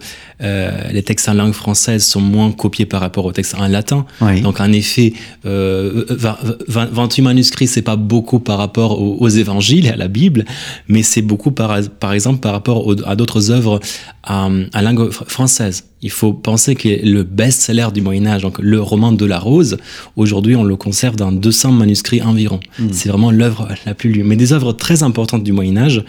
euh, 0.42 0.70
les 0.90 1.02
textes 1.02 1.28
en 1.28 1.34
langue 1.34 1.52
française 1.52 2.04
sont 2.04 2.20
moins 2.20 2.50
copiés 2.50 2.86
par 2.86 3.00
rapport 3.02 3.24
aux 3.24 3.30
textes 3.32 3.54
en 3.54 3.68
latin. 3.68 4.04
Oui. 4.20 4.40
Donc, 4.40 4.58
en 4.60 4.72
effet, 4.72 5.12
euh, 5.44 6.04
20 6.08 6.38
20 6.66 6.88
28 6.92 7.22
manuscrits, 7.22 7.66
c'est 7.68 7.82
pas 7.82 7.94
beaucoup 7.96 8.40
par 8.40 8.58
rapport 8.58 9.00
aux, 9.00 9.16
aux 9.20 9.28
évangiles 9.28 9.86
et 9.86 9.90
à 9.90 9.96
la 9.96 10.08
Bible, 10.08 10.44
mais 10.88 11.02
c'est 11.04 11.22
beaucoup, 11.22 11.52
par, 11.52 11.78
par 12.00 12.12
exemple, 12.12 12.40
par 12.40 12.52
rapport 12.52 12.86
aux- 12.86 13.00
à 13.06 13.14
d'autres 13.14 13.50
œuvres 13.52 13.78
en, 14.26 14.64
en 14.74 14.80
langue 14.80 15.10
fr- 15.10 15.28
française. 15.28 15.84
Il 16.02 16.10
faut 16.10 16.32
penser 16.32 16.74
que 16.74 16.88
le 16.88 17.22
best-seller 17.22 17.88
du 17.92 18.02
Moyen-Âge, 18.02 18.42
donc 18.42 18.58
le 18.58 18.80
roman 18.80 19.12
de 19.12 19.24
la 19.24 19.38
Rose, 19.38 19.78
aujourd'hui, 20.16 20.54
on 20.54 20.62
le 20.62 20.76
conserve 20.76 21.16
dans 21.16 21.32
200 21.32 21.72
manuscrits 21.72 22.22
environ. 22.22 22.60
Mm. 22.78 22.88
C'est 22.92 23.08
vraiment 23.08 23.30
l'œuvre 23.30 23.68
la 23.86 23.94
plus 23.94 24.12
lue. 24.12 24.22
Mais 24.22 24.36
des 24.36 24.52
œuvres 24.52 24.72
très 24.72 25.02
importantes 25.02 25.42
du 25.42 25.52
Moyen-Âge, 25.52 26.04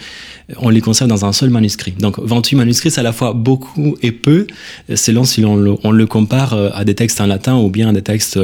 on 0.58 0.70
les 0.70 0.82
conserve 0.82 1.10
dans 1.10 1.26
un 1.26 1.32
seul 1.32 1.50
manuscrit. 1.50 1.94
Donc 1.94 2.20
28 2.20 2.56
manuscrits, 2.58 2.92
c'est 2.92 3.00
à 3.00 3.04
la 3.04 3.14
fois 3.14 3.34
beaucoup 3.34 3.98
et 4.02 4.12
peu, 4.12 4.48
selon 4.94 5.24
si 5.24 5.46
on 5.46 5.56
le, 5.56 5.76
on 5.84 5.92
le 5.92 6.06
compare 6.06 6.54
euh, 6.54 6.70
à 6.74 6.84
des 6.86 6.96
textes 6.96 7.22
en 7.22 7.26
latin 7.26 7.56
ou 7.58 7.70
bien 7.70 7.90
à 7.90 7.94
des 7.94 8.02
textes 8.02 8.40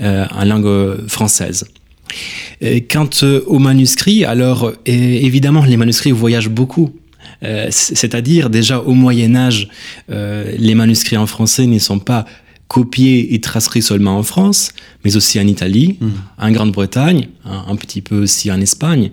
euh, 0.00 0.26
en 0.30 0.44
langue 0.44 1.08
française. 1.08 1.66
Et 2.60 2.84
quant 2.84 3.08
euh, 3.22 3.42
aux 3.46 3.58
manuscrits, 3.58 4.24
alors 4.24 4.72
évidemment, 4.86 5.64
les 5.64 5.76
manuscrits 5.76 6.12
voyagent 6.12 6.48
beaucoup. 6.48 6.90
Euh, 7.42 7.66
C'est-à-dire, 7.70 8.50
déjà 8.50 8.80
au 8.80 8.92
Moyen 8.94 9.34
Âge, 9.36 9.68
euh, 10.10 10.52
les 10.58 10.74
manuscrits 10.74 11.16
en 11.16 11.26
français 11.26 11.66
ne 11.66 11.78
sont 11.78 11.98
pas 11.98 12.24
copiés 12.68 13.34
et 13.34 13.40
transcrits 13.40 13.82
seulement 13.82 14.18
en 14.18 14.22
France, 14.24 14.72
mais 15.04 15.16
aussi 15.16 15.38
en 15.38 15.46
Italie, 15.46 15.98
Mm. 16.00 16.08
en 16.38 16.50
Grande-Bretagne, 16.50 17.28
un, 17.44 17.64
un 17.68 17.76
petit 17.76 18.00
peu 18.02 18.22
aussi 18.22 18.50
en 18.50 18.60
Espagne. 18.60 19.10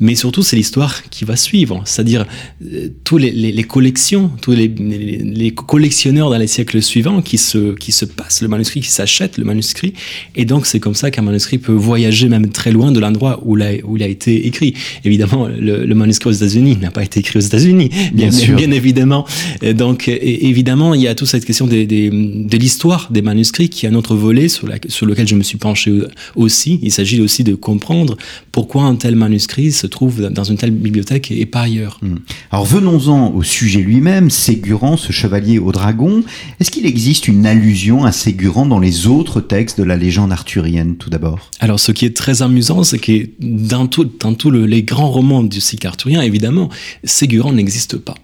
Mais 0.00 0.14
surtout, 0.14 0.42
c'est 0.42 0.56
l'histoire 0.56 1.02
qui 1.10 1.24
va 1.24 1.36
suivre. 1.36 1.82
C'est-à-dire, 1.84 2.26
euh, 2.72 2.88
tous 3.04 3.18
les, 3.18 3.30
les- 3.30 3.52
les 3.52 3.62
collections, 3.64 4.30
tous 4.40 4.52
les, 4.52 4.66
les- 4.68 5.18
les 5.18 5.50
collectionneurs 5.52 6.30
dans 6.30 6.38
les 6.38 6.46
siècles 6.46 6.80
suivants 6.82 7.20
qui 7.22 7.36
se, 7.38 7.74
qui 7.74 7.92
se 7.92 8.04
passent 8.06 8.40
le 8.42 8.48
manuscrit, 8.48 8.80
qui 8.80 8.88
s'achètent 8.90 9.36
le 9.38 9.44
manuscrit. 9.44 9.92
Et 10.36 10.44
donc, 10.46 10.66
c'est 10.66 10.80
comme 10.80 10.94
ça 10.94 11.10
qu'un 11.10 11.22
manuscrit 11.22 11.58
peut 11.58 11.72
voyager 11.72 12.28
même 12.28 12.48
très 12.50 12.72
loin 12.72 12.92
de 12.92 12.98
l'endroit 13.00 13.40
où, 13.44 13.56
la- 13.56 13.74
où 13.84 13.96
il 13.98 14.02
a 14.02 14.06
été 14.08 14.46
écrit. 14.46 14.74
Évidemment, 15.04 15.48
le, 15.48 15.84
le 15.84 15.94
manuscrit 15.94 16.30
aux 16.30 16.32
États-Unis 16.32 16.76
n'a 16.80 16.90
pas 16.90 17.04
été 17.04 17.20
écrit 17.20 17.38
aux 17.38 17.42
États-Unis, 17.42 17.90
Bien 18.14 18.30
sûr. 18.30 18.56
bien 18.56 18.70
évidemment. 18.70 19.26
Et 19.62 19.74
donc, 19.74 20.08
et- 20.08 20.46
évidemment, 20.48 20.94
il 20.94 21.02
y 21.02 21.08
a 21.08 21.14
toute 21.14 21.28
cette 21.28 21.44
question 21.44 21.66
des, 21.66 21.86
des- 21.86 22.08
de 22.10 22.56
l'histoire 22.56 23.08
des 23.10 23.22
manuscrits 23.22 23.68
qui 23.68 23.84
est 23.84 23.88
un 23.90 23.94
autre 23.94 24.16
volet 24.16 24.48
sur, 24.48 24.66
la- 24.66 24.78
sur 24.88 25.04
lequel 25.06 25.28
je 25.28 25.34
me 25.34 25.42
suis 25.42 25.58
penché 25.58 25.92
aussi. 26.36 26.78
Il 26.82 26.90
s'agit 26.90 27.20
aussi 27.20 27.44
de 27.44 27.54
comprendre 27.54 28.16
pourquoi 28.52 28.84
un 28.84 28.94
tel 28.96 29.14
manuscrit 29.16 29.72
se 29.72 29.86
trouve 29.90 30.30
dans 30.30 30.44
une 30.44 30.56
telle 30.56 30.70
bibliothèque 30.70 31.30
et 31.30 31.44
pas 31.46 31.62
ailleurs. 31.62 31.98
Hmm. 32.02 32.16
Alors 32.50 32.64
venons-en 32.64 33.32
au 33.32 33.42
sujet 33.42 33.80
lui-même, 33.80 34.30
Ségurant, 34.30 34.96
ce 34.96 35.12
chevalier 35.12 35.58
au 35.58 35.72
dragon. 35.72 36.22
Est-ce 36.60 36.70
qu'il 36.70 36.86
existe 36.86 37.28
une 37.28 37.44
allusion 37.46 38.04
à 38.04 38.12
Ségurant 38.12 38.64
dans 38.66 38.78
les 38.78 39.06
autres 39.06 39.40
textes 39.40 39.78
de 39.78 39.84
la 39.84 39.96
légende 39.96 40.32
arthurienne 40.32 40.96
tout 40.96 41.10
d'abord? 41.10 41.50
Alors, 41.60 41.78
ce 41.80 41.92
qui 41.92 42.04
est 42.06 42.16
très 42.16 42.42
amusant, 42.42 42.82
c'est 42.84 42.98
que 42.98 43.28
dans 43.40 43.86
tous 43.86 44.50
le- 44.50 44.66
les 44.66 44.82
grands 44.82 45.10
romans 45.10 45.42
du 45.42 45.60
cycle 45.60 45.86
arthurien, 45.86 46.22
évidemment, 46.22 46.68
Ségurant 47.04 47.52
n'existe 47.52 47.96
pas. 47.98 48.14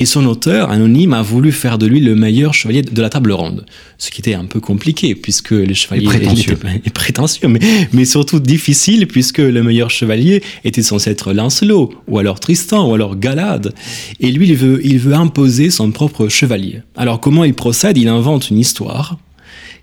Et 0.00 0.06
son 0.06 0.24
auteur, 0.26 0.70
anonyme, 0.70 1.12
a 1.12 1.22
voulu 1.22 1.52
faire 1.52 1.78
de 1.78 1.86
lui 1.86 2.00
le 2.00 2.14
meilleur 2.14 2.54
chevalier 2.54 2.82
de 2.82 3.02
la 3.02 3.10
table 3.10 3.32
ronde. 3.32 3.66
Ce 3.98 4.10
qui 4.10 4.20
était 4.20 4.34
un 4.34 4.44
peu 4.44 4.60
compliqué, 4.60 5.14
puisque 5.14 5.50
les 5.50 5.74
chevaliers... 5.74 6.04
Et 6.04 6.08
prétentieux. 6.08 6.58
prétentieux, 6.94 7.48
mais, 7.48 7.60
mais 7.92 8.04
surtout 8.04 8.40
difficile, 8.40 9.06
puisque 9.06 9.38
le 9.38 9.62
meilleur 9.62 9.90
chevalier 9.90 10.42
était 10.64 10.82
censé 10.82 11.10
être 11.10 11.32
Lancelot, 11.32 11.92
ou 12.06 12.18
alors 12.18 12.40
Tristan, 12.40 12.88
ou 12.88 12.94
alors 12.94 13.16
Galade. 13.16 13.74
Et 14.20 14.30
lui, 14.30 14.48
il 14.48 14.56
veut, 14.56 14.80
il 14.84 14.98
veut 14.98 15.14
imposer 15.14 15.70
son 15.70 15.90
propre 15.90 16.28
chevalier. 16.28 16.82
Alors, 16.96 17.20
comment 17.20 17.44
il 17.44 17.54
procède? 17.54 17.98
Il 17.98 18.08
invente 18.08 18.50
une 18.50 18.58
histoire 18.58 19.18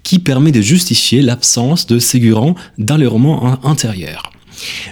qui 0.04 0.20
permet 0.20 0.52
de 0.52 0.62
justifier 0.62 1.22
l'absence 1.22 1.88
de 1.88 1.98
Ségurant 2.00 2.56
dans 2.78 2.98
le 2.98 3.08
roman 3.08 3.44
an- 3.44 3.60
antérieur. 3.64 4.32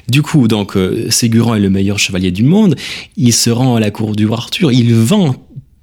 Du 0.07 0.21
coup, 0.21 0.47
donc, 0.47 0.75
euh, 0.75 1.07
est 1.09 1.59
le 1.59 1.69
meilleur 1.69 1.99
chevalier 1.99 2.31
du 2.31 2.43
monde. 2.43 2.75
Il 3.17 3.33
se 3.33 3.49
rend 3.49 3.75
à 3.75 3.79
la 3.79 3.91
cour 3.91 4.15
du 4.15 4.25
roi 4.25 4.37
Arthur. 4.37 4.71
Il 4.71 4.93
vend 4.93 5.35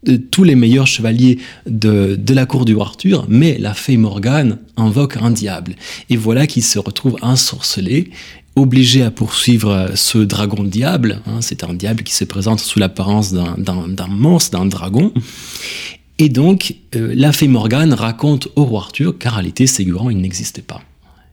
euh, 0.08 0.18
tous 0.30 0.44
les 0.44 0.54
meilleurs 0.54 0.86
chevaliers 0.86 1.38
de, 1.66 2.18
la 2.28 2.46
cour 2.46 2.64
du 2.64 2.74
roi 2.74 2.86
Arthur, 2.86 3.26
mais 3.28 3.58
la 3.58 3.74
fée 3.74 3.96
Morgane 3.96 4.58
invoque 4.76 5.16
un 5.16 5.30
diable. 5.30 5.76
Et 6.08 6.16
voilà 6.16 6.46
qu'il 6.46 6.62
se 6.62 6.78
retrouve 6.78 7.16
ensorcelé, 7.22 8.10
obligé 8.56 9.02
à 9.02 9.10
poursuivre 9.10 9.70
euh, 9.70 9.88
ce 9.94 10.18
dragon 10.18 10.64
diable. 10.64 11.22
hein. 11.26 11.38
C'est 11.40 11.64
un 11.64 11.74
diable 11.74 12.02
qui 12.02 12.14
se 12.14 12.24
présente 12.24 12.60
sous 12.60 12.78
l'apparence 12.78 13.32
d'un- 13.32 13.56
monstre, 14.08 14.58
d'un 14.58 14.66
dragon. 14.66 15.12
Et 16.18 16.28
donc, 16.28 16.74
la 16.92 17.32
fée 17.32 17.48
Morgane 17.48 17.94
raconte 17.94 18.48
au 18.54 18.64
roi 18.64 18.80
Arthur 18.80 19.14
qu'en 19.18 19.30
réalité, 19.30 19.66
Ségurant, 19.66 20.10
il 20.10 20.18
n'existait 20.18 20.60
pas. 20.60 20.82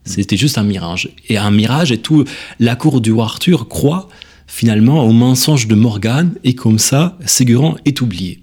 C'était 0.08 0.38
juste 0.38 0.58
un 0.58 0.64
mirage. 0.64 1.10
Et 1.30 1.38
un 1.38 1.52
mirage, 1.52 1.92
et 1.92 1.98
tout 1.98 2.24
la 2.60 2.76
cour 2.76 3.02
du 3.02 3.12
roi 3.12 3.26
Arthur 3.26 3.68
croit 3.68 4.10
finalement 4.48 5.04
au 5.04 5.12
mensonge 5.12 5.68
de 5.68 5.76
Morgane, 5.76 6.34
et 6.44 6.56
comme 6.56 6.80
ça, 6.80 7.18
Ségurant 7.26 7.76
est 7.86 8.02
oublié. 8.02 8.42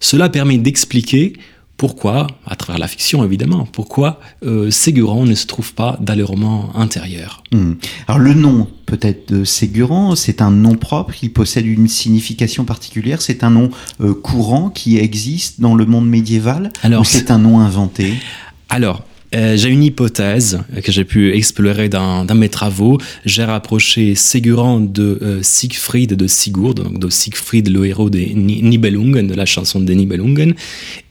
Cela 0.00 0.28
permet 0.28 0.58
d'expliquer 0.58 1.34
pourquoi, 1.76 2.28
à 2.46 2.54
travers 2.54 2.78
la 2.78 2.86
fiction 2.86 3.24
évidemment, 3.24 3.66
pourquoi 3.70 4.20
euh, 4.44 4.70
Ségurant 4.70 5.24
ne 5.24 5.34
se 5.34 5.46
trouve 5.46 5.74
pas 5.74 5.98
dans 6.00 6.14
le 6.14 6.24
roman 6.24 6.70
intérieur. 6.76 7.42
Hmm. 7.50 7.72
Alors 8.06 8.20
le 8.20 8.34
nom 8.34 8.68
peut-être 8.86 9.32
de 9.32 9.44
Ségurant, 9.44 10.14
c'est 10.14 10.42
un 10.42 10.52
nom 10.52 10.76
propre, 10.76 11.14
il 11.22 11.32
possède 11.32 11.66
une 11.66 11.88
signification 11.88 12.64
particulière, 12.64 13.20
c'est 13.20 13.42
un 13.42 13.50
nom 13.50 13.70
euh, 14.00 14.14
courant 14.14 14.70
qui 14.70 14.98
existe 14.98 15.60
dans 15.60 15.74
le 15.74 15.84
monde 15.84 16.08
médiéval 16.08 16.70
Alors, 16.84 17.00
ou 17.00 17.04
c'est 17.04 17.32
un 17.32 17.38
nom 17.38 17.58
inventé? 17.58 18.14
Alors, 18.68 19.02
euh, 19.34 19.56
j'ai 19.56 19.68
une 19.68 19.82
hypothèse 19.82 20.60
que 20.84 20.92
j'ai 20.92 21.04
pu 21.04 21.32
explorer 21.34 21.88
dans, 21.88 22.24
dans 22.24 22.34
mes 22.34 22.48
travaux. 22.48 22.98
J'ai 23.24 23.44
rapproché 23.44 24.14
Ségurant 24.14 24.80
de 24.80 25.18
euh, 25.22 25.38
Siegfried 25.42 26.14
de 26.14 26.26
Sigurd, 26.26 26.74
donc 26.74 26.98
de 26.98 27.08
Siegfried, 27.08 27.68
le 27.68 27.86
héros 27.86 28.10
des 28.10 28.32
Ni- 28.34 28.62
Nibelungen, 28.62 29.26
de 29.26 29.34
la 29.34 29.46
chanson 29.46 29.80
des 29.80 29.94
Nibelungen, 29.94 30.54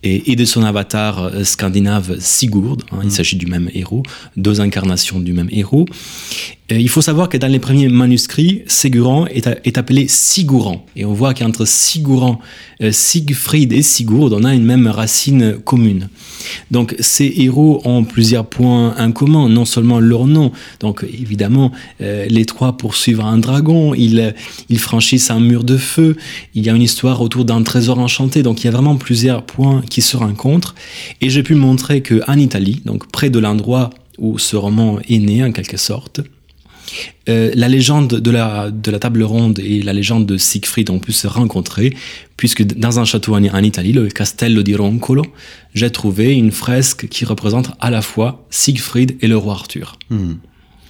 et, 0.03 0.31
et 0.31 0.35
de 0.35 0.45
son 0.45 0.63
avatar 0.63 1.23
euh, 1.23 1.43
scandinave 1.43 2.17
Sigurd. 2.19 2.77
hein, 2.91 2.99
Il 3.03 3.11
s'agit 3.11 3.35
du 3.37 3.47
même 3.47 3.69
héros, 3.73 4.03
deux 4.37 4.61
incarnations 4.61 5.19
du 5.19 5.33
même 5.33 5.49
héros. 5.51 5.85
Euh, 6.71 6.79
il 6.79 6.89
faut 6.89 7.01
savoir 7.01 7.29
que 7.29 7.37
dans 7.37 7.47
les 7.47 7.59
premiers 7.59 7.89
manuscrits, 7.89 8.63
Ségurant 8.67 9.25
est, 9.27 9.77
appelé 9.77 10.07
Sigouran. 10.07 10.85
Et 10.95 11.05
on 11.05 11.13
voit 11.13 11.33
qu'entre 11.33 11.65
Sigouran, 11.65 12.39
euh, 12.81 12.91
Siegfried 12.91 13.73
et 13.73 13.81
Sigurd, 13.81 14.33
on 14.33 14.43
a 14.43 14.53
une 14.53 14.63
même 14.63 14.87
racine 14.87 15.57
commune. 15.57 16.09
Donc 16.71 16.95
ces 16.99 17.33
héros 17.37 17.81
ont 17.85 18.03
plusieurs 18.03 18.45
points 18.45 18.95
en 18.97 19.11
commun, 19.11 19.49
non 19.49 19.65
seulement 19.65 19.99
leur 19.99 20.25
nom. 20.27 20.51
Donc 20.79 21.03
évidemment, 21.03 21.71
euh, 22.01 22.25
les 22.29 22.45
trois 22.45 22.77
poursuivent 22.77 23.21
un 23.21 23.37
dragon, 23.37 23.93
ils, 23.93 24.33
ils 24.69 24.79
franchissent 24.79 25.31
un 25.31 25.39
mur 25.39 25.63
de 25.63 25.77
feu, 25.77 26.15
il 26.55 26.65
y 26.65 26.69
a 26.69 26.73
une 26.73 26.81
histoire 26.81 27.21
autour 27.21 27.45
d'un 27.45 27.63
trésor 27.63 27.99
enchanté. 27.99 28.43
Donc 28.43 28.61
il 28.61 28.65
y 28.65 28.67
a 28.67 28.71
vraiment 28.71 28.95
plusieurs 28.95 29.43
points 29.43 29.83
qui 29.89 30.01
se 30.01 30.15
rencontrent. 30.15 30.75
Et 31.19 31.29
j'ai 31.29 31.43
pu 31.43 31.55
montrer 31.55 32.01
que 32.01 32.21
en 32.27 32.37
Italie, 32.37 32.81
donc 32.85 33.11
près 33.11 33.29
de 33.29 33.39
l'endroit 33.39 33.89
où 34.17 34.37
ce 34.37 34.55
roman 34.55 34.99
est 35.09 35.19
né 35.19 35.43
en 35.43 35.51
quelque 35.51 35.77
sorte, 35.77 36.21
euh, 37.29 37.51
la 37.55 37.67
légende 37.67 38.07
de 38.19 38.31
la, 38.31 38.71
de 38.71 38.91
la 38.91 38.99
table 38.99 39.23
ronde 39.23 39.59
et 39.59 39.81
la 39.81 39.93
légende 39.93 40.25
de 40.25 40.37
Siegfried 40.37 40.89
ont 40.89 40.99
pu 40.99 41.11
se 41.11 41.27
rencontrer, 41.27 41.93
puisque 42.37 42.63
dans 42.63 42.99
un 42.99 43.05
château 43.05 43.35
en, 43.35 43.43
en 43.43 43.63
Italie, 43.63 43.93
le 43.93 44.07
Castello 44.07 44.63
di 44.63 44.75
Roncolo, 44.75 45.25
j'ai 45.73 45.89
trouvé 45.89 46.33
une 46.33 46.51
fresque 46.51 47.07
qui 47.07 47.25
représente 47.25 47.71
à 47.79 47.89
la 47.91 48.01
fois 48.01 48.45
Siegfried 48.49 49.17
et 49.21 49.27
le 49.27 49.37
roi 49.37 49.53
Arthur. 49.53 49.97
Hmm. 50.09 50.33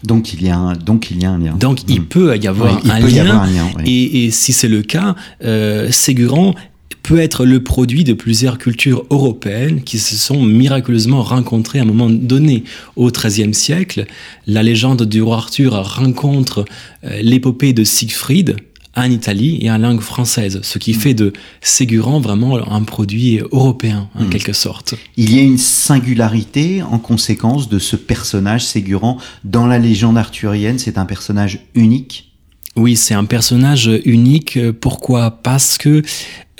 Donc 0.03 0.33
il 0.33 0.41
y 0.43 0.49
a 0.49 0.57
un, 0.57 0.73
donc 0.73 1.11
il 1.11 1.21
y 1.21 1.25
a 1.25 1.29
un 1.31 1.37
lien. 1.37 1.53
Donc 1.55 1.81
il 1.87 2.01
Hmm. 2.01 2.05
peut 2.05 2.35
y 2.37 2.47
avoir, 2.47 2.73
Oui, 2.83 2.89
un, 2.91 2.99
y 2.99 3.11
lien, 3.13 3.21
avoir 3.25 3.43
un 3.43 3.47
lien, 3.51 3.67
oui. 3.77 3.83
et, 4.13 4.25
et 4.25 4.31
si 4.31 4.51
c'est 4.51 4.67
le 4.67 4.81
cas, 4.81 5.15
euh, 5.45 5.91
Ségurant 5.91 6.55
peut 7.03 7.19
être 7.19 7.45
le 7.45 7.63
produit 7.63 8.03
de 8.03 8.13
plusieurs 8.13 8.57
cultures 8.57 9.05
européennes 9.09 9.81
qui 9.81 9.99
se 9.99 10.15
sont 10.15 10.41
miraculeusement 10.41 11.23
rencontrées 11.23 11.79
à 11.79 11.81
un 11.81 11.85
moment 11.85 12.09
donné. 12.09 12.63
Au 12.95 13.09
XIIIe 13.09 13.53
siècle, 13.53 14.05
la 14.47 14.63
légende 14.63 15.03
du 15.03 15.21
roi 15.21 15.37
Arthur 15.37 15.73
rencontre 15.95 16.65
euh, 17.03 17.19
l'épopée 17.21 17.73
de 17.73 17.83
Siegfried 17.83 18.57
en 18.95 19.09
Italie 19.09 19.59
et 19.61 19.71
en 19.71 19.77
langue 19.77 20.01
française, 20.01 20.59
ce 20.63 20.77
qui 20.77 20.93
fait 20.93 21.13
de 21.13 21.31
Ségurant 21.61 22.19
vraiment 22.19 22.57
un 22.69 22.83
produit 22.83 23.39
européen, 23.51 24.09
en 24.15 24.25
Mm. 24.25 24.29
quelque 24.29 24.53
sorte. 24.53 24.95
Il 25.17 25.33
y 25.33 25.39
a 25.39 25.43
une 25.43 25.57
singularité 25.57 26.83
en 26.83 26.99
conséquence 26.99 27.69
de 27.69 27.79
ce 27.79 27.95
personnage 27.95 28.65
Ségurant 28.65 29.17
dans 29.43 29.65
la 29.65 29.79
légende 29.79 30.17
arthurienne. 30.17 30.77
C'est 30.77 30.97
un 30.97 31.05
personnage 31.05 31.59
unique. 31.73 32.30
Oui, 32.77 32.95
c'est 32.95 33.13
un 33.13 33.25
personnage 33.25 33.89
unique. 34.05 34.57
Pourquoi? 34.79 35.31
Parce 35.43 35.77
que 35.77 36.01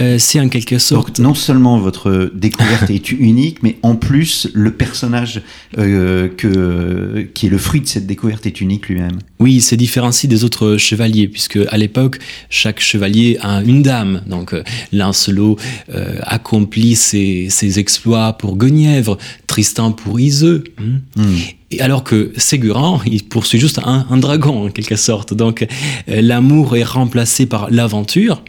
euh, 0.02 0.18
c'est 0.20 0.40
en 0.42 0.50
quelque 0.50 0.78
sorte... 0.78 1.18
Donc, 1.18 1.20
non 1.20 1.34
seulement 1.34 1.80
votre 1.80 2.32
découverte 2.34 2.90
est 2.90 3.12
unique, 3.14 3.64
mais 3.64 3.78
en 3.82 3.96
plus 3.96 4.50
le 4.54 4.72
personnage 4.72 5.42
euh, 5.78 6.28
que, 6.28 7.30
qui 7.34 7.48
est 7.48 7.50
le 7.50 7.58
fruit 7.58 7.80
de 7.82 7.88
cette 7.88 8.08
découverte 8.08 8.46
est 8.46 8.60
unique 8.60 8.90
lui-même. 8.90 9.20
Oui, 9.40 9.56
il 9.56 9.62
se 9.62 9.76
différencie 9.76 10.30
des 10.30 10.44
autres 10.44 10.76
chevaliers, 10.78 11.28
puisque 11.30 11.60
à 11.70 11.78
l'époque, 11.78 12.20
chaque 12.50 12.82
chevalier 12.82 13.38
a 13.42 13.62
une 13.62 13.82
dame. 13.82 14.22
Donc, 14.28 14.54
euh, 14.54 14.64
Lancelot 14.92 15.58
euh, 15.94 16.18
accomplit 16.24 16.96
ses, 16.96 17.48
ses 17.50 17.80
exploits 17.80 18.34
pour 18.34 18.58
Guenièvre, 18.58 19.18
Tristan 19.48 19.94
pour 19.94 20.20
Iseux. 20.20 20.64
hein. 20.78 21.00
Hmm. 21.16 21.36
Alors 21.80 22.04
que 22.04 22.32
Ségurant, 22.36 23.02
il 23.06 23.24
poursuit 23.24 23.60
juste 23.60 23.80
un, 23.84 24.18
dragon, 24.18 24.66
en 24.66 24.70
quelque 24.70 24.96
sorte. 24.96 25.34
Donc, 25.34 25.66
euh, 26.10 26.22
l'amour 26.22 26.76
est 26.76 26.84
remplacé 26.84 27.46
par 27.46 27.70
l'aventure. 27.72 28.44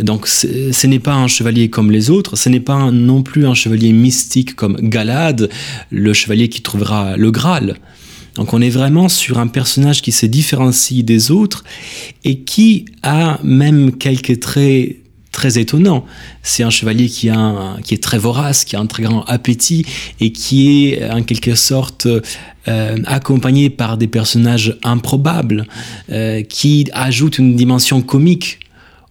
Donc, 0.00 0.26
ce 0.26 0.86
n'est 0.86 0.98
pas 0.98 1.14
un 1.14 1.28
chevalier 1.28 1.70
comme 1.70 1.90
les 1.90 2.10
autres, 2.10 2.36
ce 2.36 2.48
n'est 2.48 2.60
pas 2.60 2.90
non 2.90 3.22
plus 3.22 3.46
un 3.46 3.54
chevalier 3.54 3.92
mystique 3.92 4.54
comme 4.54 4.76
Galad, 4.80 5.48
le 5.90 6.12
chevalier 6.12 6.48
qui 6.48 6.62
trouvera 6.62 7.16
le 7.16 7.30
Graal. 7.30 7.76
Donc, 8.34 8.54
on 8.54 8.60
est 8.60 8.70
vraiment 8.70 9.08
sur 9.08 9.38
un 9.38 9.46
personnage 9.46 10.00
qui 10.02 10.12
se 10.12 10.26
différencie 10.26 11.04
des 11.04 11.30
autres 11.30 11.64
et 12.24 12.40
qui 12.40 12.86
a 13.02 13.38
même 13.42 13.92
quelques 13.92 14.40
traits 14.40 14.96
très 15.32 15.58
étonnants. 15.58 16.04
C'est 16.42 16.62
un 16.62 16.70
chevalier 16.70 17.08
qui 17.08 17.28
est 17.28 18.02
très 18.02 18.18
vorace, 18.18 18.64
qui 18.64 18.76
a 18.76 18.80
un 18.80 18.86
très 18.86 19.02
grand 19.02 19.24
appétit 19.24 19.84
et 20.20 20.30
qui 20.30 20.90
est 20.90 21.10
en 21.10 21.22
quelque 21.22 21.54
sorte 21.54 22.06
euh, 22.68 22.96
accompagné 23.06 23.70
par 23.70 23.96
des 23.96 24.06
personnages 24.06 24.78
improbables 24.84 25.66
euh, 26.10 26.42
qui 26.42 26.88
ajoutent 26.92 27.38
une 27.38 27.56
dimension 27.56 28.02
comique 28.02 28.60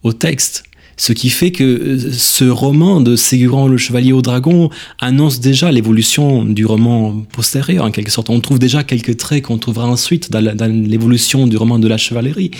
au 0.02 0.12
texte. 0.14 0.62
Ce 1.02 1.12
qui 1.12 1.30
fait 1.30 1.50
que 1.50 1.64
euh, 1.64 2.12
ce 2.12 2.44
roman 2.44 3.00
de 3.00 3.16
Ségurant 3.16 3.66
le 3.66 3.76
Chevalier 3.76 4.12
au 4.12 4.22
Dragon 4.22 4.70
annonce 5.00 5.40
déjà 5.40 5.72
l'évolution 5.72 6.44
du 6.44 6.64
roman 6.64 7.26
postérieur, 7.32 7.84
en 7.84 7.90
quelque 7.90 8.12
sorte. 8.12 8.30
On 8.30 8.38
trouve 8.38 8.60
déjà 8.60 8.84
quelques 8.84 9.16
traits 9.16 9.42
qu'on 9.42 9.58
trouvera 9.58 9.88
ensuite 9.88 10.30
dans 10.30 10.40
l'évolution 10.70 11.48
du 11.48 11.56
roman 11.56 11.80
de 11.80 11.88
la 11.88 11.96
chevalerie. 11.96 12.52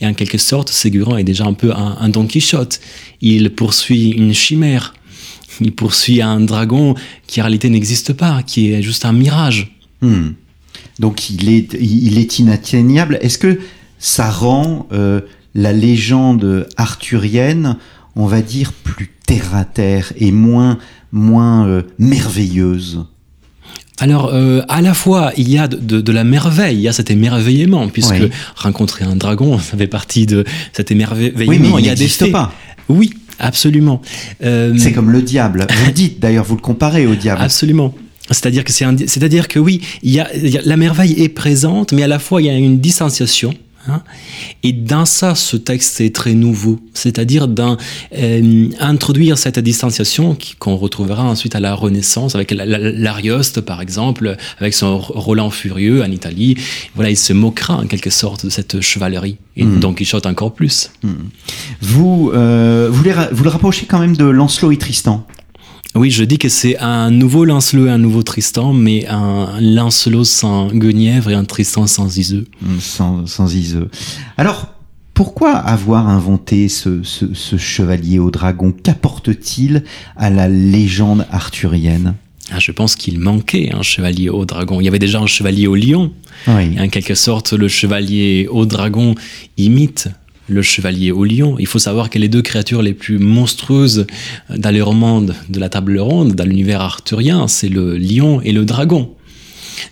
Et 0.00 0.06
en 0.06 0.14
quelque 0.14 0.38
sorte, 0.38 0.68
Ségurant 0.68 1.16
est 1.16 1.24
déjà 1.24 1.44
un 1.44 1.54
peu 1.54 1.72
un, 1.72 2.08
Don 2.08 2.28
Quichotte. 2.28 2.78
Il 3.20 3.50
poursuit 3.50 4.10
une 4.10 4.32
chimère. 4.32 4.94
Il 5.60 5.72
poursuit 5.72 6.22
un 6.22 6.38
dragon 6.38 6.94
qui 7.26 7.40
en 7.40 7.46
réalité 7.46 7.68
n'existe 7.68 8.12
pas, 8.12 8.44
qui 8.44 8.70
est 8.70 8.80
juste 8.80 9.06
un 9.06 9.12
mirage. 9.12 9.76
Hmm. 10.02 10.34
Donc 11.00 11.30
il 11.30 11.48
est, 11.48 11.74
il 11.80 12.16
est 12.18 12.38
inatteignable. 12.38 13.18
Est-ce 13.22 13.38
que 13.38 13.58
ça 13.98 14.30
rend 14.30 14.86
euh, 14.92 15.20
la 15.54 15.72
légende 15.72 16.68
arthurienne, 16.76 17.76
on 18.16 18.26
va 18.26 18.40
dire, 18.42 18.72
plus 18.72 19.10
terre 19.26 19.54
à 19.54 19.64
terre 19.64 20.12
et 20.16 20.32
moins, 20.32 20.78
moins 21.12 21.66
euh, 21.66 21.82
merveilleuse 21.98 23.04
Alors, 24.00 24.30
euh, 24.32 24.62
à 24.68 24.80
la 24.82 24.94
fois, 24.94 25.32
il 25.36 25.48
y 25.50 25.58
a 25.58 25.68
de, 25.68 25.76
de- 25.76 26.00
de 26.00 26.12
la 26.12 26.24
merveille, 26.24 26.76
il 26.76 26.82
y 26.82 26.88
a 26.88 26.92
cet 26.92 27.10
émerveillement, 27.10 27.88
puisque 27.88 28.12
Oui. 28.20 28.30
rencontrer 28.56 29.04
un 29.04 29.16
dragon, 29.16 29.58
ça 29.58 29.76
fait 29.76 29.86
partie 29.86 30.26
de 30.26 30.44
cet 30.72 30.90
émerveillement. 30.90 31.38
Oui, 31.38 31.58
mais 31.58 31.68
il, 31.68 31.78
il 31.80 31.86
y 31.86 31.90
a 31.90 31.94
des 31.94 32.00
n'existe 32.02 32.20
faits. 32.24 32.32
pas. 32.32 32.52
Oui, 32.88 33.12
absolument. 33.38 34.00
Euh, 34.42 34.74
C'est 34.78 34.92
comme 34.92 35.10
le 35.10 35.22
diable. 35.22 35.66
Vous 35.70 35.86
le 35.86 35.92
dites 35.92 36.20
d'ailleurs, 36.20 36.44
vous 36.44 36.54
le 36.56 36.60
comparez 36.62 37.06
au 37.06 37.14
diable. 37.14 37.40
Absolument. 37.42 37.94
C'est-à-dire 38.30 38.62
que 38.64 38.72
c'est 38.72 38.84
un- 38.84 38.96
c'est-à-dire 38.96 39.48
que 39.48 39.58
oui, 39.58 39.80
il 40.02 40.10
y, 40.12 40.20
a, 40.20 40.34
il 40.36 40.48
y 40.50 40.58
a- 40.58 40.62
la 40.64 40.76
merveille 40.76 41.14
est 41.22 41.28
présente, 41.30 41.92
mais 41.92 42.02
à 42.02 42.06
la 42.08 42.18
fois 42.18 42.40
il 42.42 42.46
y 42.46 42.50
a 42.50 42.56
une 42.56 42.78
distanciation. 42.78 43.52
Hein. 43.88 44.02
et 44.62 44.72
dans 44.72 45.04
ça, 45.04 45.34
ce 45.34 45.56
texte 45.56 46.00
est 46.00 46.14
très 46.14 46.34
nouveau. 46.34 46.78
C'est-à-dire 46.94 47.48
d'introduire 47.48 49.38
cette 49.38 49.58
distanciation 49.58 50.36
qu'on 50.58 50.76
retrouvera 50.76 51.24
ensuite 51.24 51.54
à 51.54 51.60
la 51.60 51.74
Renaissance 51.74 52.34
avec 52.34 52.50
la- 52.50 52.64
la- 52.66 52.78
l'Arioste, 52.78 53.60
par 53.60 53.80
exemple, 53.80 54.36
avec 54.60 54.74
son 54.74 54.98
Roland 54.98 55.50
furieux 55.50 56.02
en 56.02 56.10
Italie. 56.10 56.56
Voilà, 56.94 57.10
il 57.10 57.16
se 57.16 57.32
moquera 57.32 57.76
en 57.76 57.86
quelque 57.86 58.10
sorte 58.10 58.44
de 58.44 58.50
cette 58.50 58.80
chevalerie. 58.80 59.36
Et 59.56 59.64
Mm. 59.64 59.80
Don 59.80 59.92
Quichotte 59.94 60.26
encore 60.26 60.54
plus. 60.54 60.90
Vous, 61.80 62.30
euh, 62.34 62.88
vous, 62.90 63.02
les 63.02 63.12
ra- 63.12 63.28
vous 63.32 63.44
le 63.44 63.50
rapprochez 63.50 63.86
quand 63.86 63.98
même 63.98 64.16
de 64.16 64.24
Lancelot 64.24 64.72
et 64.72 64.76
Tristan? 64.78 65.26
Oui, 65.98 66.10
je 66.12 66.22
dis 66.22 66.38
que 66.38 66.48
c'est 66.48 66.78
un 66.78 67.10
nouveau 67.10 67.44
Lancelot 67.44 67.86
et 67.86 67.90
un 67.90 67.98
nouveau 67.98 68.22
Tristan, 68.22 68.72
mais 68.72 69.06
un 69.08 69.60
Lancelot 69.60 70.22
sans 70.24 70.68
Guenièvre 70.68 71.30
et 71.30 71.34
un 71.34 71.44
Tristan 71.44 71.88
sans 71.88 72.16
Iseux. 72.16 72.46
Hmm, 72.62 72.78
sans, 72.78 73.26
sans 73.26 73.52
Iseux. 73.52 73.88
Alors, 74.36 74.68
pourquoi 75.12 75.54
avoir 75.56 76.08
inventé 76.08 76.68
ce, 76.68 77.02
ce- 77.02 77.34
ce 77.34 77.56
chevalier 77.56 78.20
au 78.20 78.30
dragon 78.30 78.72
Qu'apporte-t-il 78.80 79.82
à 80.16 80.30
la 80.30 80.46
légende 80.48 81.26
arthurienne? 81.32 82.14
Ah, 82.52 82.60
je 82.60 82.70
pense 82.70 82.94
qu'il 82.94 83.18
manquait 83.18 83.70
un 83.74 83.82
chevalier 83.82 84.28
au 84.28 84.44
dragon. 84.44 84.80
Il 84.80 84.84
y 84.84 84.88
avait 84.88 85.00
déjà 85.00 85.18
un 85.18 85.26
chevalier 85.26 85.66
au 85.66 85.74
lion. 85.74 86.12
Oui. 86.46 86.76
Et 86.76 86.80
en 86.80 86.88
quelque 86.88 87.16
sorte, 87.16 87.52
le 87.52 87.66
chevalier 87.66 88.46
au 88.50 88.64
dragon 88.66 89.16
imite 89.56 90.08
le 90.48 90.62
chevalier 90.62 91.12
au 91.12 91.24
lion. 91.24 91.56
Il 91.58 91.66
faut 91.66 91.78
savoir 91.78 92.10
que 92.10 92.18
les 92.18 92.28
deux 92.28 92.42
créatures 92.42 92.82
les 92.82 92.94
plus 92.94 93.18
monstrueuses 93.18 94.06
dans 94.48 94.70
les 94.70 94.80
romans 94.80 95.20
de 95.20 95.60
la 95.60 95.68
table 95.68 95.98
ronde, 95.98 96.34
dans 96.34 96.44
l'univers 96.44 96.80
arthurien, 96.80 97.48
c'est 97.48 97.68
le 97.68 97.96
lion 97.96 98.40
et 98.40 98.52
le 98.52 98.64
dragon. 98.64 99.14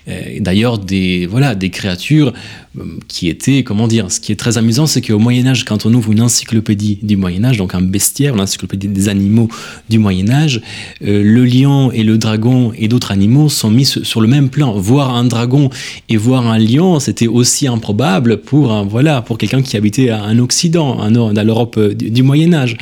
Euh, 0.08 0.38
D'ailleurs, 0.40 0.78
des 0.78 1.26
voilà, 1.26 1.54
des 1.54 1.70
créatures 1.70 2.32
euh, 2.78 2.82
qui 3.08 3.28
étaient, 3.28 3.62
comment 3.62 3.88
dire, 3.88 4.10
ce 4.10 4.20
qui 4.20 4.32
est 4.32 4.36
très 4.36 4.58
amusant, 4.58 4.86
c'est 4.86 5.00
qu'au 5.00 5.18
Moyen 5.18 5.46
Âge, 5.46 5.64
quand 5.64 5.86
on 5.86 5.94
ouvre 5.94 6.12
une 6.12 6.20
encyclopédie 6.20 6.98
du 7.02 7.16
Moyen 7.16 7.44
Âge, 7.44 7.58
donc 7.58 7.74
un 7.74 7.80
bestiaire, 7.80 8.34
une 8.34 8.40
encyclopédie 8.40 8.88
des 8.88 9.08
animaux 9.08 9.48
du 9.88 9.98
Moyen 9.98 10.30
Âge, 10.30 10.60
euh, 11.02 11.22
le 11.22 11.44
lion 11.44 11.90
et 11.92 12.02
le 12.02 12.18
dragon 12.18 12.72
et 12.76 12.88
d'autres 12.88 13.12
animaux 13.12 13.48
sont 13.48 13.70
mis 13.70 13.84
sur, 13.84 14.20
le 14.20 14.28
même 14.28 14.48
plan. 14.48 14.72
Voir 14.78 15.14
un 15.14 15.24
dragon 15.24 15.70
et 16.08 16.16
voir 16.16 16.46
un 16.46 16.58
lion, 16.58 17.00
c'était 17.00 17.26
aussi 17.26 17.66
improbable 17.66 18.38
pour 18.38 18.72
un, 18.72 18.84
voilà, 18.84 19.22
pour 19.22 19.38
quelqu'un 19.38 19.62
qui 19.62 19.76
habitait 19.76 20.12
en 20.12 20.38
Occident, 20.38 20.98
en, 20.98 21.10
dans 21.10 21.42
l'Europe 21.44 21.78
du, 21.78 22.10
du 22.10 22.22
Moyen 22.22 22.52
Âge. 22.52 22.76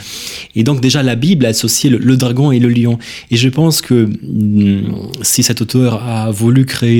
Et 0.55 0.65
donc 0.65 0.81
déjà 0.81 1.03
la 1.03 1.17
Bible 1.17 1.47
a 1.47 1.49
associé 1.51 1.91
le, 1.91 1.99
le 1.99 2.17
dragon 2.17 2.53
et 2.53 2.59
le 2.59 2.69
lion. 2.69 2.99
Et 3.31 3.37
je 3.37 3.49
pense 3.49 3.81
que 3.81 4.05
hum, 4.05 5.11
si 5.23 5.43
cet 5.43 5.61
auteur 5.61 6.03
a 6.03 6.31
voulu 6.31 6.65
créer 6.65 6.94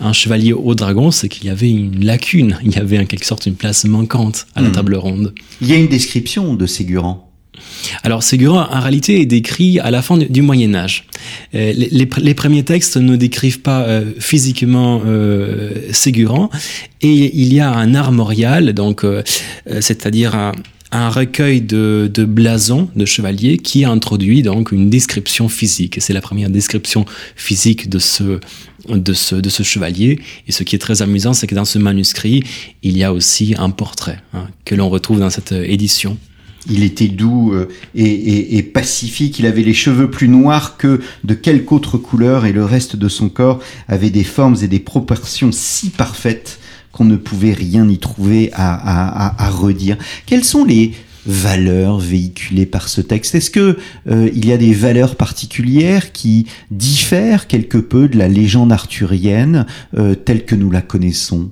un 0.00 0.12
chevalier 0.12 0.52
au 0.52 0.74
dragon, 0.74 1.10
c'est 1.10 1.28
qu'il 1.28 1.46
y 1.46 1.50
avait 1.50 1.70
une 1.70 2.04
lacune, 2.04 2.58
il 2.64 2.74
y 2.74 2.78
avait 2.78 2.98
en 2.98 3.06
quelque 3.06 3.26
sorte 3.26 3.46
une 3.46 3.54
place 3.54 3.84
manquante 3.84 4.46
à 4.54 4.62
la 4.62 4.68
Hmm. 4.68 4.72
table 4.72 4.96
ronde. 4.96 5.34
Il 5.60 5.68
y 5.68 5.72
a 5.72 5.76
une 5.76 5.88
description 5.88 6.54
de 6.54 6.66
Ségurant. 6.66 7.28
Alors, 8.02 8.22
Ségurant, 8.22 8.66
en 8.70 8.80
réalité, 8.80 9.20
est 9.20 9.26
décrit 9.26 9.78
à 9.80 9.90
la 9.90 10.02
fin 10.02 10.16
du, 10.16 10.42
Moyen 10.42 10.74
Âge. 10.74 11.06
Euh, 11.54 11.72
les, 11.74 12.34
premiers 12.34 12.62
textes 12.62 12.96
ne 12.96 13.16
décrivent 13.16 13.60
pas 13.60 13.82
euh, 13.82 14.12
physiquement 14.18 15.02
euh, 15.04 15.72
Ségurant, 15.92 16.50
et 17.00 17.38
il 17.40 17.52
y 17.52 17.60
a 17.60 17.70
un 17.72 17.94
armorial, 17.94 18.72
donc, 18.72 19.04
c'est-à-dire 19.80 20.34
un, 20.90 21.10
recueil 21.10 21.60
de, 21.60 22.10
de, 22.12 22.24
blasons 22.24 22.88
de 22.96 23.04
chevaliers 23.04 23.58
qui 23.58 23.84
introduit 23.84 24.42
donc 24.42 24.72
une 24.72 24.90
description 24.90 25.48
physique. 25.48 25.98
C'est 26.00 26.12
la 26.12 26.20
première 26.20 26.50
description 26.50 27.04
physique 27.36 27.88
de 27.88 27.98
ce, 27.98 28.40
de 28.88 29.12
ce, 29.12 29.34
de 29.34 29.48
ce 29.48 29.62
chevalier. 29.62 30.20
Et 30.46 30.52
ce 30.52 30.62
qui 30.62 30.76
est 30.76 30.78
très 30.78 31.02
amusant, 31.02 31.32
c'est 31.32 31.46
que 31.46 31.54
dans 31.54 31.64
ce 31.64 31.78
manuscrit, 31.78 32.42
il 32.82 32.96
y 32.96 33.04
a 33.04 33.12
aussi 33.12 33.54
un 33.58 33.70
portrait 33.70 34.20
hein, 34.34 34.46
que 34.64 34.74
l'on 34.74 34.88
retrouve 34.88 35.20
dans 35.20 35.30
cette 35.30 35.52
édition. 35.52 36.18
Il 36.70 36.82
était 36.82 37.08
doux 37.08 37.52
euh, 37.52 37.68
et, 37.94 38.62
pacifique, 38.62 39.38
il 39.38 39.46
avait 39.46 39.62
les 39.62 39.74
cheveux 39.74 40.10
plus 40.10 40.28
noirs 40.28 40.76
que 40.76 41.00
de 41.24 41.34
quelque 41.34 41.72
autre 41.72 41.96
couleur 41.96 42.44
et 42.44 42.52
le 42.52 42.64
reste 42.64 42.96
de 42.96 43.08
son 43.08 43.28
corps 43.28 43.60
avait 43.86 44.10
des 44.10 44.24
formes 44.24 44.56
et 44.62 44.68
des 44.68 44.80
proportions 44.80 45.50
si 45.52 45.90
parfaites 45.90 46.58
qu'on 46.92 47.04
ne 47.04 47.16
pouvait 47.16 47.52
rien 47.52 47.88
y 47.88 47.98
trouver 47.98 48.50
à, 48.54 49.50
redire. 49.50 49.96
Quelles 50.26 50.44
sont 50.44 50.64
les 50.64 50.92
valeurs 51.28 51.98
véhiculées 51.98 52.66
par 52.66 52.88
ce 52.88 53.00
texte. 53.00 53.34
Est-ce 53.34 53.50
que 53.50 53.78
euh, 54.08 54.30
il 54.34 54.46
y 54.46 54.52
a 54.52 54.56
des 54.56 54.72
valeurs 54.72 55.14
particulières 55.14 56.12
qui 56.12 56.46
diffèrent 56.70 57.46
quelque 57.46 57.78
peu 57.78 58.08
de 58.08 58.18
la 58.18 58.28
légende 58.28 58.72
arthurienne 58.72 59.66
euh, 59.96 60.14
telle 60.14 60.44
que 60.44 60.54
nous 60.54 60.70
la 60.70 60.80
connaissons? 60.80 61.50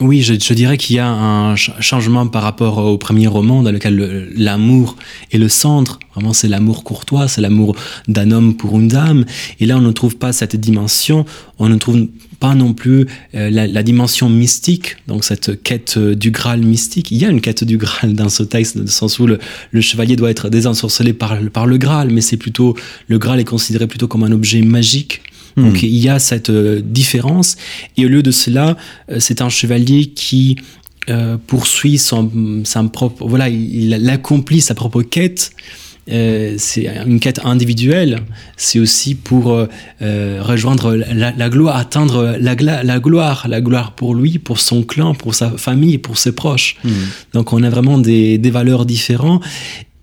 Oui, 0.00 0.20
je, 0.20 0.34
je 0.34 0.52
dirais 0.52 0.76
qu'il 0.76 0.96
y 0.96 0.98
a 0.98 1.08
un 1.08 1.56
changement 1.56 2.26
par 2.26 2.42
rapport 2.42 2.78
au 2.78 2.98
premier 2.98 3.28
roman 3.28 3.62
dans 3.62 3.72
lequel 3.72 4.28
l'amour 4.36 4.96
est 5.32 5.38
le 5.38 5.48
centre. 5.48 5.98
Vraiment, 6.14 6.34
c'est 6.34 6.48
l'amour 6.48 6.84
courtois, 6.84 7.28
c'est 7.28 7.40
l'amour 7.40 7.76
d'un 8.06 8.30
homme 8.30 8.56
pour 8.56 8.78
une 8.78 8.88
dame. 8.88 9.24
Et 9.58 9.64
là, 9.64 9.78
on 9.78 9.80
ne 9.80 9.92
trouve 9.92 10.16
pas 10.16 10.34
cette 10.34 10.54
dimension. 10.56 11.24
On 11.58 11.70
ne 11.70 11.76
trouve 11.76 12.08
pas 12.40 12.54
non 12.54 12.74
plus 12.74 13.06
euh, 13.34 13.48
la, 13.48 13.82
dimension 13.82 14.28
mystique, 14.28 14.96
donc 15.08 15.24
cette 15.24 15.62
quête 15.62 15.94
euh, 15.96 16.14
du 16.14 16.30
Graal 16.30 16.60
mystique. 16.60 17.10
Il 17.10 17.16
y 17.16 17.24
a 17.24 17.30
une 17.30 17.40
quête 17.40 17.64
du 17.64 17.78
Graal 17.78 18.12
dans 18.12 18.28
ce 18.28 18.42
texte, 18.42 18.76
dans 18.76 18.82
le 18.82 18.90
sens 18.90 19.18
où 19.18 19.26
le, 19.26 19.38
le 19.70 19.80
chevalier 19.80 20.16
doit 20.16 20.30
être 20.30 20.50
désensorcelé 20.50 21.14
par, 21.14 21.38
par 21.50 21.66
le 21.66 21.78
Graal, 21.78 22.10
mais 22.10 22.20
c'est 22.20 22.36
plutôt 22.36 22.76
le 23.08 23.18
Graal 23.18 23.40
est 23.40 23.44
considéré 23.44 23.86
plutôt 23.86 24.08
comme 24.08 24.24
un 24.24 24.32
objet 24.32 24.60
magique 24.60 25.22
donc 25.56 25.82
hmm. 25.82 25.86
il 25.86 25.96
y 25.96 26.08
a 26.08 26.18
cette 26.18 26.50
euh, 26.50 26.80
différence. 26.84 27.56
Et 27.96 28.04
au 28.04 28.08
lieu 28.08 28.22
de 28.22 28.30
cela, 28.30 28.76
euh, 29.10 29.16
c'est 29.20 29.40
un 29.40 29.48
chevalier 29.48 30.06
qui 30.06 30.56
euh, 31.08 31.38
poursuit 31.46 31.98
son, 31.98 32.30
son, 32.64 32.88
propre, 32.88 33.26
voilà, 33.26 33.48
il, 33.48 33.94
accomplit 34.10 34.60
sa 34.60 34.74
propre 34.74 35.02
quête. 35.02 35.52
c'est 36.08 36.86
une 37.06 37.20
quête 37.20 37.40
individuelle. 37.44 38.20
C'est 38.56 38.78
aussi 38.78 39.14
pour 39.14 39.44
rejoindre 40.00 40.94
la, 40.94 41.48
gloire, 41.48 41.76
atteindre 41.76 42.36
la, 42.38 42.54
la, 42.54 43.00
gloire, 43.00 43.46
la 43.48 43.60
gloire 43.60 43.92
pour 43.92 44.14
lui, 44.14 44.38
pour 44.38 44.60
son 44.60 44.82
clan, 44.82 45.14
pour 45.14 45.34
sa 45.34 45.50
famille, 45.50 45.98
pour 45.98 46.18
ses 46.18 46.32
proches. 46.32 46.76
Hmm. 46.84 46.90
Donc 47.32 47.52
on 47.52 47.62
a 47.62 47.70
vraiment 47.70 47.98
des, 47.98 48.38
des 48.38 48.50
valeurs 48.50 48.84
différentes. 48.84 49.42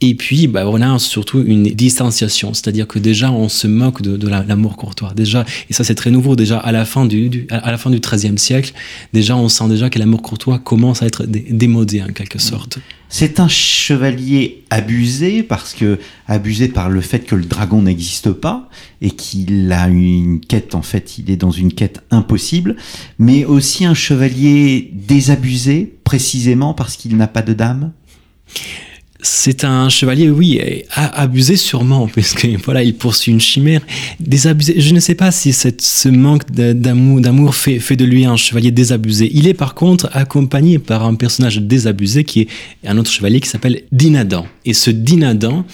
Et 0.05 0.15
puis, 0.15 0.47
bah, 0.47 0.67
on 0.67 0.81
a 0.81 0.99
surtout 0.99 1.41
une 1.45 1.63
distanciation, 1.63 2.53
c'est-à-dire 2.53 2.87
que 2.87 2.99
déjà 2.99 3.31
on 3.31 3.47
se 3.47 3.67
moque 3.67 4.01
de, 4.01 4.27
l'amour 4.27 4.75
courtois. 4.75 5.13
Déjà, 5.15 5.45
et 5.69 5.73
ça 5.73 5.85
c'est 5.85 5.95
très 5.95 6.11
nouveau. 6.11 6.35
Déjà 6.35 6.57
à 6.57 6.73
la 6.73 6.83
fin 6.83 7.05
du, 7.05 7.47
à 7.49 7.71
la 7.71 7.77
fin 7.77 7.89
du 7.89 8.01
XIIIe 8.01 8.37
siècle, 8.37 8.73
déjà 9.13 9.37
on 9.37 9.47
sent 9.47 9.69
déjà 9.69 9.89
que 9.89 9.97
l'amour 9.99 10.21
courtois 10.21 10.59
commence 10.59 11.01
à 11.03 11.05
être 11.05 11.23
démodé 11.25 12.03
en 12.03 12.07
quelque 12.07 12.37
sorte. 12.37 12.79
C'est 13.07 13.39
un 13.39 13.47
chevalier 13.47 14.65
abusé 14.69 15.41
parce 15.41 15.73
que 15.73 15.97
abusé 16.27 16.67
par 16.67 16.89
le 16.89 16.99
fait 16.99 17.19
que 17.19 17.35
le 17.35 17.45
dragon 17.45 17.83
n'existe 17.83 18.33
pas 18.33 18.67
et 18.99 19.11
qu'il 19.11 19.71
a 19.71 19.87
une 19.87 20.41
quête 20.41 20.75
en 20.75 20.81
fait, 20.81 21.17
il 21.17 21.31
est 21.31 21.37
dans 21.37 21.51
une 21.51 21.71
quête 21.71 22.03
impossible, 22.11 22.75
mais 23.19 23.45
aussi 23.45 23.85
un 23.85 23.93
chevalier 23.93 24.91
désabusé 24.91 25.95
précisément 26.03 26.73
parce 26.73 26.97
qu'il 26.97 27.15
n'a 27.15 27.27
pas 27.27 27.41
de 27.41 27.53
dame? 27.53 27.93
C'est 29.25 29.63
un 29.63 29.88
chevalier, 29.88 30.29
oui, 30.29 30.59
abusé 30.91 31.55
sûrement, 31.55 32.07
puisque 32.13 32.45
voilà, 32.65 32.83
il 32.83 32.93
poursuit 32.93 33.31
une 33.31 33.39
chimère. 33.39 33.81
Désabusé, 34.19 34.81
je 34.81 34.93
ne 34.93 34.99
sais 34.99 35.15
pas 35.15 35.31
si 35.31 35.53
cette, 35.53 35.81
ce 35.81 36.09
manque 36.09 36.51
d'amour, 36.51 37.55
fait, 37.55 37.79
fait 37.79 37.95
de 37.95 38.03
lui 38.03 38.25
un 38.25 38.36
chevalier 38.36 38.71
désabusé. 38.71 39.31
Il 39.33 39.47
est 39.47 39.53
par 39.53 39.75
contre 39.75 40.09
accompagné 40.12 40.77
par 40.77 41.05
un 41.05 41.15
personnage 41.15 41.57
désabusé 41.57 42.25
qui 42.25 42.41
est 42.41 42.47
un 42.86 42.97
autre 42.97 43.09
chevalier 43.09 43.39
qui 43.39 43.47
s'appelle 43.47 43.83
Dinadan. 43.93 44.45
Et 44.65 44.73
ce 44.73 44.91
Dinadan 44.91 45.65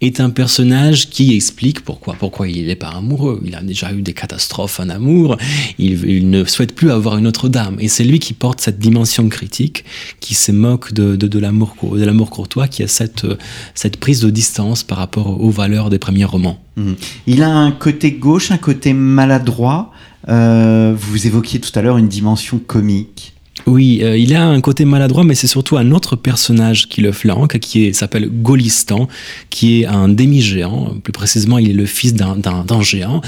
est 0.00 0.20
un 0.20 0.30
personnage 0.30 1.10
qui 1.10 1.34
explique 1.34 1.80
pourquoi, 1.80 2.14
pourquoi 2.14 2.48
il 2.48 2.66
n'est 2.66 2.76
pas 2.76 2.90
amoureux. 2.90 3.42
Il 3.44 3.56
a 3.56 3.62
déjà 3.62 3.92
eu 3.92 4.02
des 4.02 4.12
catastrophes 4.12 4.78
en 4.78 4.88
amour. 4.88 5.36
Il, 5.78 6.30
ne 6.30 6.44
souhaite 6.44 6.74
plus 6.74 6.92
avoir 6.92 7.18
une 7.18 7.26
autre 7.26 7.48
dame. 7.48 7.76
Et 7.80 7.88
c'est 7.88 8.04
lui 8.04 8.20
qui 8.20 8.34
porte 8.34 8.60
cette 8.60 8.78
dimension 8.78 9.28
critique, 9.28 9.84
qui 10.20 10.34
se 10.34 10.52
moque 10.52 10.92
de, 10.92 11.16
de, 11.16 11.26
de 11.26 11.38
l'amour 11.40 12.30
courtois, 12.30 12.68
qui 12.68 12.83
cette, 12.86 13.24
euh, 13.24 13.36
cette 13.74 13.98
prise 13.98 14.20
de 14.20 14.30
distance 14.30 14.82
par 14.82 14.98
rapport 14.98 15.40
aux 15.40 15.50
valeurs 15.50 15.90
des 15.90 15.98
premiers 15.98 16.24
romans. 16.24 16.58
Mmh. 16.76 16.92
Il 17.26 17.42
a 17.42 17.50
un 17.50 17.72
côté 17.72 18.12
gauche, 18.12 18.50
un 18.50 18.58
côté 18.58 18.92
maladroit. 18.92 19.92
Euh, 20.28 20.94
vous 20.96 21.26
évoquiez 21.26 21.60
tout 21.60 21.70
à 21.74 21.82
l'heure 21.82 21.98
une 21.98 22.08
dimension 22.08 22.58
comique. 22.58 23.34
Oui, 23.66 24.00
euh, 24.02 24.18
il 24.18 24.34
a 24.34 24.46
un 24.46 24.60
côté 24.60 24.84
maladroit, 24.84 25.24
mais 25.24 25.34
c'est 25.34 25.46
surtout 25.46 25.78
un 25.78 25.90
autre 25.92 26.16
personnage 26.16 26.88
qui 26.88 27.00
le 27.00 27.12
flanque, 27.12 27.58
qui 27.60 27.94
s'appelle 27.94 28.28
Golistan, 28.28 29.08
qui 29.48 29.80
est 29.80 29.86
un 29.86 30.08
demi-géant. 30.08 30.96
Plus 31.02 31.12
précisément, 31.12 31.58
il 31.58 31.70
est 31.70 31.74
le 31.74 31.86
fils 31.86 32.14
d'un 32.14 32.82
géant, 32.82 33.22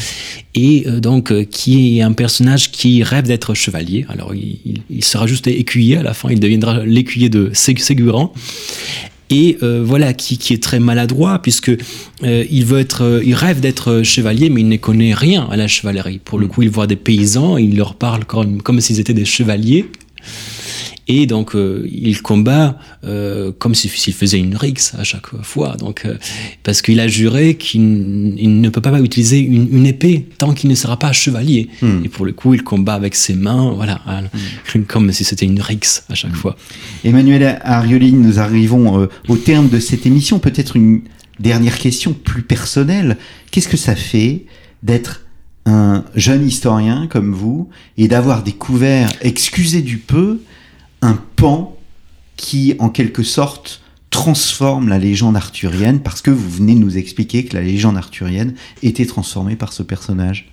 et 0.54 0.84
donc 1.00 1.32
qui 1.48 1.98
est 1.98 2.02
un 2.02 2.12
personnage 2.12 2.70
qui 2.70 3.02
rêve 3.02 3.26
d'être 3.26 3.54
chevalier. 3.54 4.04
Alors, 4.10 4.34
il, 4.34 4.82
il, 4.90 5.04
sera 5.04 5.26
juste 5.26 5.46
écuyer 5.46 5.96
à 5.96 6.02
la 6.02 6.12
fin, 6.12 6.28
il 6.30 6.40
deviendra 6.40 6.84
l'écuyer 6.84 7.30
de 7.30 7.50
Ségurant 7.54 8.34
et 9.30 9.58
euh, 9.62 9.82
voilà 9.84 10.12
qui, 10.12 10.38
qui, 10.38 10.52
est 10.54 10.62
très 10.62 10.78
maladroit 10.78 11.40
puisque 11.40 11.70
euh, 12.22 12.44
il 12.50 12.64
veut 12.64 12.78
être 12.78 13.02
euh, 13.02 13.22
il 13.24 13.34
rêve 13.34 13.60
d'être 13.60 14.02
chevalier 14.02 14.50
mais 14.50 14.60
il 14.60 14.68
ne 14.68 14.76
connaît 14.76 15.14
rien 15.14 15.48
à 15.50 15.56
la 15.56 15.66
chevalerie 15.66 16.20
pour 16.24 16.38
le 16.38 16.46
mm. 16.46 16.50
coup 16.50 16.62
il 16.62 16.70
voit 16.70 16.86
des 16.86 16.96
paysans 16.96 17.56
il 17.56 17.76
leur 17.76 17.94
parle 17.94 18.24
comme 18.24 18.62
comme 18.62 18.80
s'ils 18.80 19.00
étaient 19.00 19.14
des 19.14 19.24
chevaliers 19.24 19.86
et 21.08 21.26
donc, 21.26 21.54
euh, 21.54 21.88
il 21.90 22.20
combat 22.20 22.78
euh, 23.04 23.52
comme 23.56 23.74
s'il 23.74 23.90
faisait 23.90 24.38
une 24.38 24.56
rixe 24.56 24.94
à 24.98 25.04
chaque 25.04 25.28
fois. 25.42 25.76
Donc, 25.76 26.04
euh, 26.04 26.16
parce 26.64 26.82
qu'il 26.82 26.98
a 26.98 27.06
juré 27.06 27.54
qu'il 27.54 28.60
ne 28.60 28.68
peut 28.68 28.80
pas 28.80 28.98
utiliser 29.00 29.38
une, 29.38 29.86
épée 29.86 30.26
tant 30.38 30.52
qu'il 30.52 30.68
ne 30.68 30.74
sera 30.74 30.98
pas 30.98 31.12
chevalier. 31.12 31.68
Hmm. 31.80 32.02
Et 32.04 32.08
pour 32.08 32.26
le 32.26 32.32
coup, 32.32 32.54
il 32.54 32.64
combat 32.64 32.94
avec 32.94 33.14
ses 33.14 33.34
mains, 33.34 33.70
voilà, 33.70 34.00
hmm. 34.74 34.82
comme 34.82 35.12
si 35.12 35.22
c'était 35.22 35.46
une 35.46 35.60
rixe 35.60 36.04
à 36.10 36.14
chaque 36.14 36.32
hmm. 36.32 36.36
fois. 36.36 36.56
Emmanuel 37.04 37.60
Arioli, 37.62 38.12
nous 38.12 38.40
arrivons 38.40 39.08
au 39.28 39.36
terme 39.36 39.68
de 39.68 39.78
cette 39.78 40.06
émission. 40.06 40.40
Peut-être 40.40 40.74
une 40.76 41.02
dernière 41.38 41.78
question 41.78 42.14
plus 42.14 42.42
personnelle. 42.42 43.16
Qu'est-ce 43.52 43.68
que 43.68 43.76
ça 43.76 43.94
fait 43.94 44.46
d'être 44.82 45.22
un 45.66 46.04
jeune 46.14 46.46
historien 46.46 47.08
comme 47.08 47.32
vous 47.32 47.68
et 47.98 48.08
d'avoir 48.08 48.42
découvert, 48.42 49.10
excusez 49.20 49.82
du 49.82 49.98
peu, 49.98 50.40
un 51.06 51.18
pan 51.36 51.76
qui, 52.36 52.74
en 52.78 52.90
quelque 52.90 53.22
sorte, 53.22 53.80
transforme 54.10 54.88
la 54.88 54.98
légende 54.98 55.36
arthurienne 55.36 56.00
parce 56.00 56.22
que 56.22 56.30
vous 56.30 56.50
venez 56.50 56.74
de 56.74 56.80
nous 56.80 56.98
expliquer 56.98 57.44
que 57.44 57.54
la 57.54 57.62
légende 57.62 57.96
arthurienne 57.96 58.54
était 58.82 59.06
transformée 59.06 59.56
par 59.56 59.72
ce 59.72 59.82
personnage 59.82 60.50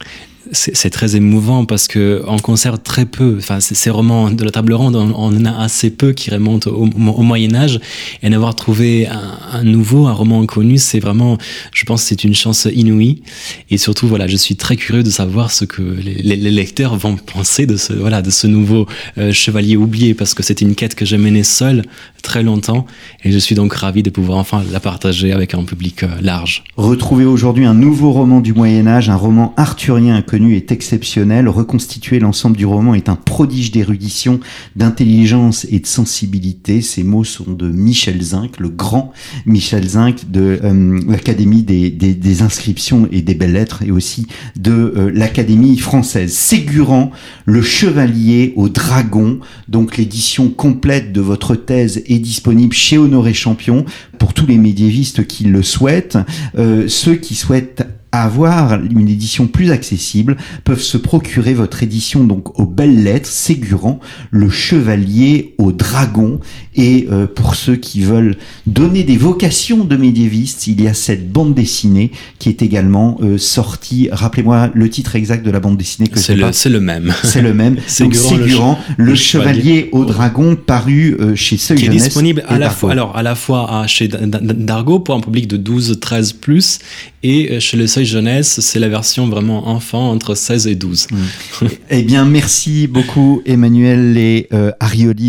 c'est 0.51 0.89
très 0.89 1.15
émouvant 1.15 1.65
parce 1.65 1.88
que 1.88 2.21
on 2.27 2.38
conserve 2.38 2.79
très 2.79 3.06
peu. 3.06 3.36
Enfin, 3.38 3.60
ces 3.60 3.89
romans 3.89 4.29
de 4.29 4.43
la 4.43 4.51
table 4.51 4.73
ronde, 4.73 4.95
on, 4.95 5.13
en 5.13 5.45
a 5.45 5.63
assez 5.63 5.89
peu 5.89 6.12
qui 6.12 6.29
remontent 6.32 6.69
au, 6.69 6.86
Moyen 6.86 7.56
Âge. 7.56 7.79
Et 8.21 8.29
d'avoir 8.29 8.56
trouvé 8.56 9.08
un, 9.08 9.63
nouveau, 9.63 10.08
un 10.08 10.13
roman 10.13 10.41
inconnu, 10.41 10.77
c'est 10.77 10.99
vraiment, 10.99 11.38
je 11.71 11.86
pense, 11.86 12.03
c'est 12.03 12.23
une 12.23 12.36
chance 12.36 12.67
inouïe. 12.73 13.21
Et 13.69 13.77
surtout, 13.77 14.08
voilà, 14.08 14.27
je 14.27 14.36
suis 14.36 14.56
très 14.56 14.75
curieux 14.75 15.03
de 15.03 15.10
savoir 15.10 15.51
ce 15.51 15.65
que 15.65 15.82
les, 15.82 16.36
lecteurs 16.36 16.95
vont 16.97 17.15
penser 17.15 17.65
de 17.65 17.77
ce, 17.77 17.93
voilà, 17.93 18.21
de 18.21 18.29
ce 18.29 18.47
nouveau 18.47 18.86
euh, 19.17 19.32
chevalier 19.32 19.77
oublié, 19.77 20.13
parce 20.13 20.34
que 20.34 20.43
c'était 20.43 20.65
une 20.65 20.75
quête 20.75 20.95
que 20.95 21.06
j'ai 21.06 21.17
menée 21.17 21.43
seule 21.43 21.84
très 22.21 22.41
longtemps, 22.41 22.86
et 23.23 23.32
je 23.32 23.38
suis 23.38 23.53
donc 23.53 23.73
ravi 23.73 24.01
de 24.01 24.10
pouvoir 24.10 24.38
enfin 24.39 24.63
la 24.71 24.79
partager 24.79 25.34
avec 25.34 25.53
un 25.53 25.63
public 25.63 26.03
euh, 26.03 26.08
large. 26.21 26.63
Retrouver 26.77 27.25
aujourd'hui 27.25 27.65
un 27.65 27.73
nouveau 27.73 28.12
roman 28.12 28.39
du 28.39 28.53
Moyen 28.53 28.88
Âge, 28.88 29.10
un 29.10 29.15
roman 29.15 29.53
arthurien 29.58 30.15
est 30.34 30.72
exceptionnel. 30.72 31.48
Reconstituer 31.48 32.19
l'ensemble 32.19 32.58
du 32.58 32.65
roman 32.65 32.96
est 32.96 33.10
un 33.10 33.15
prodige 33.15 33.72
d'érudition, 33.72 34.39
d'intelligence 34.76 35.65
et 35.69 35.80
de 35.80 35.86
sensibilité. 35.86 36.82
Ces 36.82 37.04
mots 37.04 37.24
sont 37.24 37.52
de 37.52 37.69
Michel 37.69 38.22
Zinc, 38.22 38.60
le 38.60 38.69
grand 38.69 39.13
Michel 39.46 39.88
Zinc 39.88 40.32
de 40.32 40.60
euh, 40.63 41.00
l'Académie 41.08 41.63
des, 41.63 42.41
inscriptions 42.41 43.08
et 43.12 43.22
des 43.22 43.36
belles 43.36 43.54
lettres 43.54 43.84
et 43.84 43.91
aussi 43.91 44.28
de 44.56 44.72
euh, 44.72 45.12
l'Académie 45.13 45.78
française. 45.78 46.34
Ségurant, 46.34 47.12
le 47.46 47.62
chevalier 47.62 48.54
au 48.56 48.69
dragon. 48.69 49.39
Donc 49.67 49.98
l'édition 49.98 50.50
complète 50.50 51.13
de 51.13 51.22
votre 51.22 51.56
thèse 51.56 52.02
est 52.08 52.19
disponible 52.19 52.74
chez 52.74 52.98
Honoré 52.98 53.34
Champion 53.34 53.86
pour 54.23 54.33
tous 54.33 54.45
les 54.45 54.57
médiévistes 54.57 55.27
qui 55.27 55.43
le 55.43 55.62
souhaitent. 55.62 56.17
Euh, 56.57 56.88
ceux 56.88 57.15
qui 57.15 57.36
souhaitent 57.36 57.86
avoir 58.13 58.75
une 58.75 59.09
édition 59.09 59.47
plus 59.47 59.71
accessible 59.71 60.38
peuvent 60.63 60.79
se 60.79 60.97
procurer 60.97 61.55
votre 61.55 61.81
édition 61.81 62.23
donc 62.23 62.59
aux 62.59 62.67
belles 62.67 63.03
lettres 63.03 63.27
Ségurant, 63.27 63.99
le 64.29 64.49
chevalier 64.51 65.55
au 65.57 65.71
dragon 65.71 66.39
et 66.75 67.07
euh, 67.12 67.25
pour 67.25 67.55
ceux 67.55 67.75
qui 67.75 68.01
veulent 68.01 68.38
donner 68.67 69.03
des 69.03 69.17
vocations 69.17 69.83
de 69.83 69.95
médiévistes, 69.95 70.67
il 70.67 70.81
y 70.81 70.88
a 70.88 70.93
cette 70.93 71.31
bande 71.31 71.55
dessinée 71.55 72.12
qui 72.38 72.49
est 72.49 72.62
également 72.62 73.17
euh, 73.21 73.39
sortie. 73.39 74.09
Rappelez-moi 74.12 74.69
le 74.73 74.89
titre 74.89 75.15
exact 75.15 75.43
de 75.43 75.49
la 75.49 75.59
bande 75.59 75.77
dessinée 75.77 76.07
que 76.07 76.19
c'est 76.19 76.36
le, 76.36 76.51
c'est 76.51 76.69
le 76.69 76.79
même. 76.79 77.13
C'est 77.23 77.41
le 77.41 77.53
même. 77.53 77.77
Ségurant, 77.88 78.77
le, 78.97 79.15
chevalier, 79.15 79.89
au 79.91 80.05
dragon 80.05 80.55
paru 80.55 81.17
euh, 81.19 81.36
chez 81.36 81.57
Seuil 81.57 81.77
Qui 81.77 81.86
est 81.86 81.89
disponible 81.89 82.43
à 82.47 82.59
la 82.59 82.69
fois 82.69 82.91
alors 82.91 83.17
à 83.17 83.23
la 83.23 83.33
fois 83.33 83.86
chez 83.88 84.07
Dargo 84.17 84.99
pour 84.99 85.15
un 85.15 85.21
public 85.21 85.47
de 85.47 85.58
12 85.58 85.99
13 85.99 86.34
plus 86.34 86.80
et 87.23 87.60
chez 87.62 87.78
le 87.78 87.88
Seuil 87.88 88.06
jeunesse, 88.06 88.60
c'est 88.60 88.80
la 88.80 88.89
version 88.89 89.28
vraiment 89.28 89.69
enfant 89.69 90.12
entre 90.12 90.36
16 90.36 90.67
et 90.67 90.76
12. 90.76 91.08
Mm. 91.12 91.67
eh 91.89 92.04
bien, 92.04 92.26
merci 92.26 92.88
beaucoup 92.88 93.41
Emmanuel 93.45 94.17
et 94.17 94.47
euh, 94.54 94.71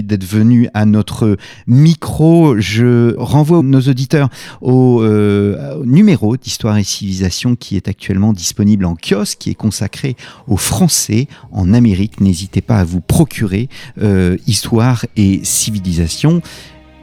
d'être 0.03 0.25
venus 0.25 0.69
à 0.75 0.87
notre 0.87 1.37
micro. 1.67 2.59
Je 2.59 3.15
renvoie 3.17 3.63
nos 3.63 3.81
auditeurs 3.81 4.29
au, 4.61 5.03
euh, 5.03 5.83
numéro 5.85 6.37
d'Histoire 6.37 6.77
et 6.79 6.85
Civilisation 6.85 7.57
qui 7.57 7.77
est 7.77 7.89
actuellement 7.89 8.33
disponible 8.33 8.85
en 8.85 8.97
kiosque, 8.97 9.39
qui 9.39 9.51
est 9.51 9.55
consacré 9.55 10.17
aux 10.49 10.57
Français 10.57 11.29
en 11.53 11.73
Amérique. 11.73 12.21
N'hésitez 12.21 12.61
pas 12.61 12.79
à 12.79 12.85
vous 12.85 13.01
procurer 13.01 13.69
euh, 14.03 14.37
Histoire 14.47 15.07
et 15.17 15.41
Civilisation. 15.43 16.43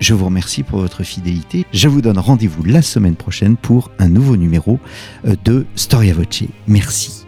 Je 0.01 0.15
vous 0.15 0.25
remercie 0.25 0.63
pour 0.63 0.79
votre 0.79 1.03
fidélité. 1.03 1.67
Je 1.71 1.87
vous 1.87 2.01
donne 2.01 2.17
rendez-vous 2.17 2.63
la 2.63 2.81
semaine 2.81 3.15
prochaine 3.15 3.55
pour 3.55 3.91
un 3.99 4.09
nouveau 4.09 4.35
numéro 4.35 4.79
euh, 5.25 5.35
de 5.45 5.67
Storia 5.75 6.15
Voce. 6.15 6.43
Merci. 6.65 7.20